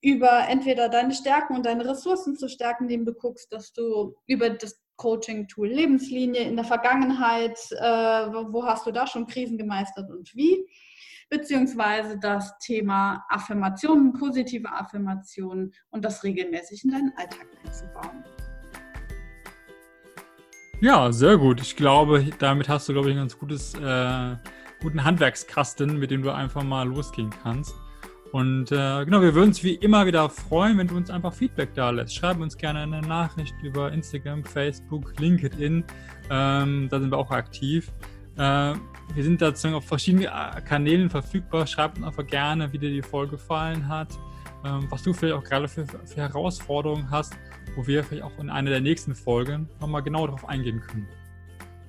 über 0.01 0.47
entweder 0.49 0.89
deine 0.89 1.15
Stärken 1.15 1.57
und 1.57 1.67
deine 1.67 1.89
Ressourcen 1.89 2.37
zu 2.37 2.49
stärken, 2.49 2.85
indem 2.85 3.05
du 3.05 3.15
guckst, 3.15 3.53
dass 3.53 3.73
du 3.73 4.15
über 4.27 4.51
das 4.51 4.79
Coaching-Tool 4.99 5.69
Lebenslinie 5.69 6.43
in 6.43 6.57
der 6.57 6.65
Vergangenheit, 6.65 7.59
äh, 7.73 7.83
wo 7.83 8.65
hast 8.65 8.87
du 8.87 8.93
da 8.93 9.07
schon 9.07 9.27
Krisen 9.27 9.57
gemeistert 9.57 10.11
und 10.11 10.35
wie? 10.35 10.67
Beziehungsweise 11.31 12.19
das 12.19 12.59
Thema 12.59 13.25
Affirmationen, 13.29 14.13
positive 14.13 14.71
Affirmationen 14.71 15.73
und 15.91 16.05
das 16.05 16.23
regelmäßig 16.25 16.85
in 16.85 16.91
deinen 16.91 17.13
Alltag 17.17 17.47
einzubauen. 17.65 18.25
Ja, 20.81 21.11
sehr 21.13 21.37
gut. 21.39 21.61
Ich 21.61 21.77
glaube, 21.77 22.25
damit 22.39 22.69
hast 22.69 22.89
du, 22.89 22.93
glaube 22.93 23.09
ich, 23.09 23.13
einen 23.13 23.23
ganz 23.23 23.39
gutes, 23.39 23.75
äh, 23.75 24.37
guten 24.81 25.05
Handwerkskasten, 25.05 25.99
mit 25.99 26.11
dem 26.11 26.23
du 26.23 26.31
einfach 26.31 26.63
mal 26.63 26.87
losgehen 26.87 27.31
kannst. 27.43 27.75
Und 28.33 28.71
äh, 28.73 29.05
genau, 29.05 29.23
wir 29.23 29.35
würden 29.35 29.49
uns 29.49 29.63
wie 29.65 29.75
immer 29.75 30.05
wieder 30.05 30.29
freuen, 30.29 30.77
wenn 30.77 30.87
du 30.87 30.97
uns 30.97 31.09
einfach 31.09 31.33
Feedback 31.33 31.75
da 31.75 31.91
lässt. 31.91 32.15
Schreib 32.15 32.41
uns 32.41 32.57
gerne 32.57 32.81
eine 32.81 33.01
Nachricht 33.01 33.55
über 33.63 33.91
Instagram, 33.91 34.45
Facebook, 34.45 35.19
LinkedIn. 35.19 35.85
Ähm, 36.31 36.89
da 36.91 37.01
sind 37.01 37.11
wir 37.11 37.19
auch 37.19 37.31
aktiv. 37.31 37.91
Äh, 38.37 38.75
wir 39.15 39.25
sind 39.25 39.41
dazu 39.41 39.69
auf 39.69 39.87
verschiedenen 39.87 40.27
äh, 40.27 40.61
Kanälen 40.61 41.09
verfügbar. 41.09 41.67
Schreib 41.67 41.97
uns 41.97 42.07
einfach 42.07 42.27
gerne, 42.27 42.71
wie 42.73 42.79
dir 42.79 42.91
die 42.91 43.03
Folge 43.03 43.33
gefallen 43.33 43.89
hat, 43.89 44.19
ähm, 44.65 44.87
was 44.91 45.03
du 45.03 45.15
vielleicht 45.15 45.35
auch 45.35 45.45
gerade 45.45 45.67
für, 45.67 45.87
für 45.87 46.21
Herausforderungen 46.21 47.11
hast, 47.11 47.35
wo 47.77 47.87
wir 47.87 48.05
vielleicht 48.05 48.25
auch 48.25 48.39
in 48.39 48.51
einer 48.51 48.71
der 48.71 48.81
nächsten 48.81 49.15
Folgen 49.15 49.69
nochmal 49.81 50.03
genau 50.03 50.27
darauf 50.27 50.47
eingehen 50.47 50.81
können. 50.81 51.09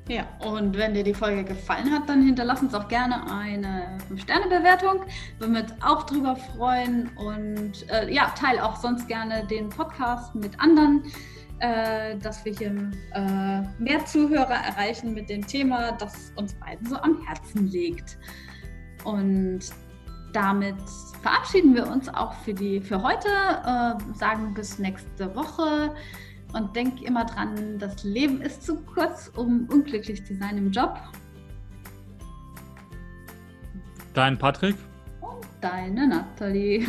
Ja, 0.09 0.25
und 0.39 0.75
wenn 0.75 0.95
dir 0.95 1.03
die 1.03 1.13
Folge 1.13 1.43
gefallen 1.43 1.91
hat, 1.91 2.09
dann 2.09 2.23
hinterlass 2.23 2.63
uns 2.63 2.73
auch 2.73 2.87
gerne 2.87 3.31
eine 3.31 3.95
5-Sterne-Bewertung. 4.09 5.05
Würden 5.37 5.53
wir 5.53 5.61
uns 5.61 5.73
auch 5.81 6.03
drüber 6.07 6.35
freuen. 6.35 7.09
Und 7.15 7.87
äh, 7.91 8.11
ja, 8.11 8.33
teile 8.35 8.65
auch 8.65 8.75
sonst 8.75 9.07
gerne 9.07 9.45
den 9.45 9.69
Podcast 9.69 10.33
mit 10.33 10.59
anderen, 10.59 11.03
äh, 11.59 12.17
dass 12.17 12.43
wir 12.43 12.53
hier 12.53 12.71
äh, 13.13 13.61
mehr 13.77 14.03
Zuhörer 14.03 14.55
erreichen 14.55 15.13
mit 15.13 15.29
dem 15.29 15.45
Thema, 15.45 15.91
das 15.91 16.33
uns 16.35 16.55
beiden 16.55 16.87
so 16.87 16.95
am 16.95 17.23
Herzen 17.27 17.67
liegt. 17.67 18.17
Und 19.03 19.59
damit 20.33 20.81
verabschieden 21.21 21.75
wir 21.75 21.85
uns 21.85 22.09
auch 22.09 22.33
für, 22.33 22.55
die, 22.55 22.81
für 22.81 23.03
heute, 23.03 23.27
äh, 23.27 24.17
sagen 24.17 24.55
bis 24.55 24.79
nächste 24.79 25.35
Woche. 25.35 25.93
Und 26.53 26.75
denk 26.75 27.01
immer 27.01 27.25
dran, 27.25 27.77
das 27.77 28.03
Leben 28.03 28.41
ist 28.41 28.63
zu 28.63 28.77
kurz, 28.81 29.31
um 29.35 29.67
unglücklich 29.71 30.25
zu 30.25 30.35
sein 30.35 30.57
im 30.57 30.71
Job. 30.71 30.99
Dein 34.13 34.37
Patrick. 34.37 34.75
Und 35.21 35.45
deine 35.61 36.07
Nathalie. 36.07 36.87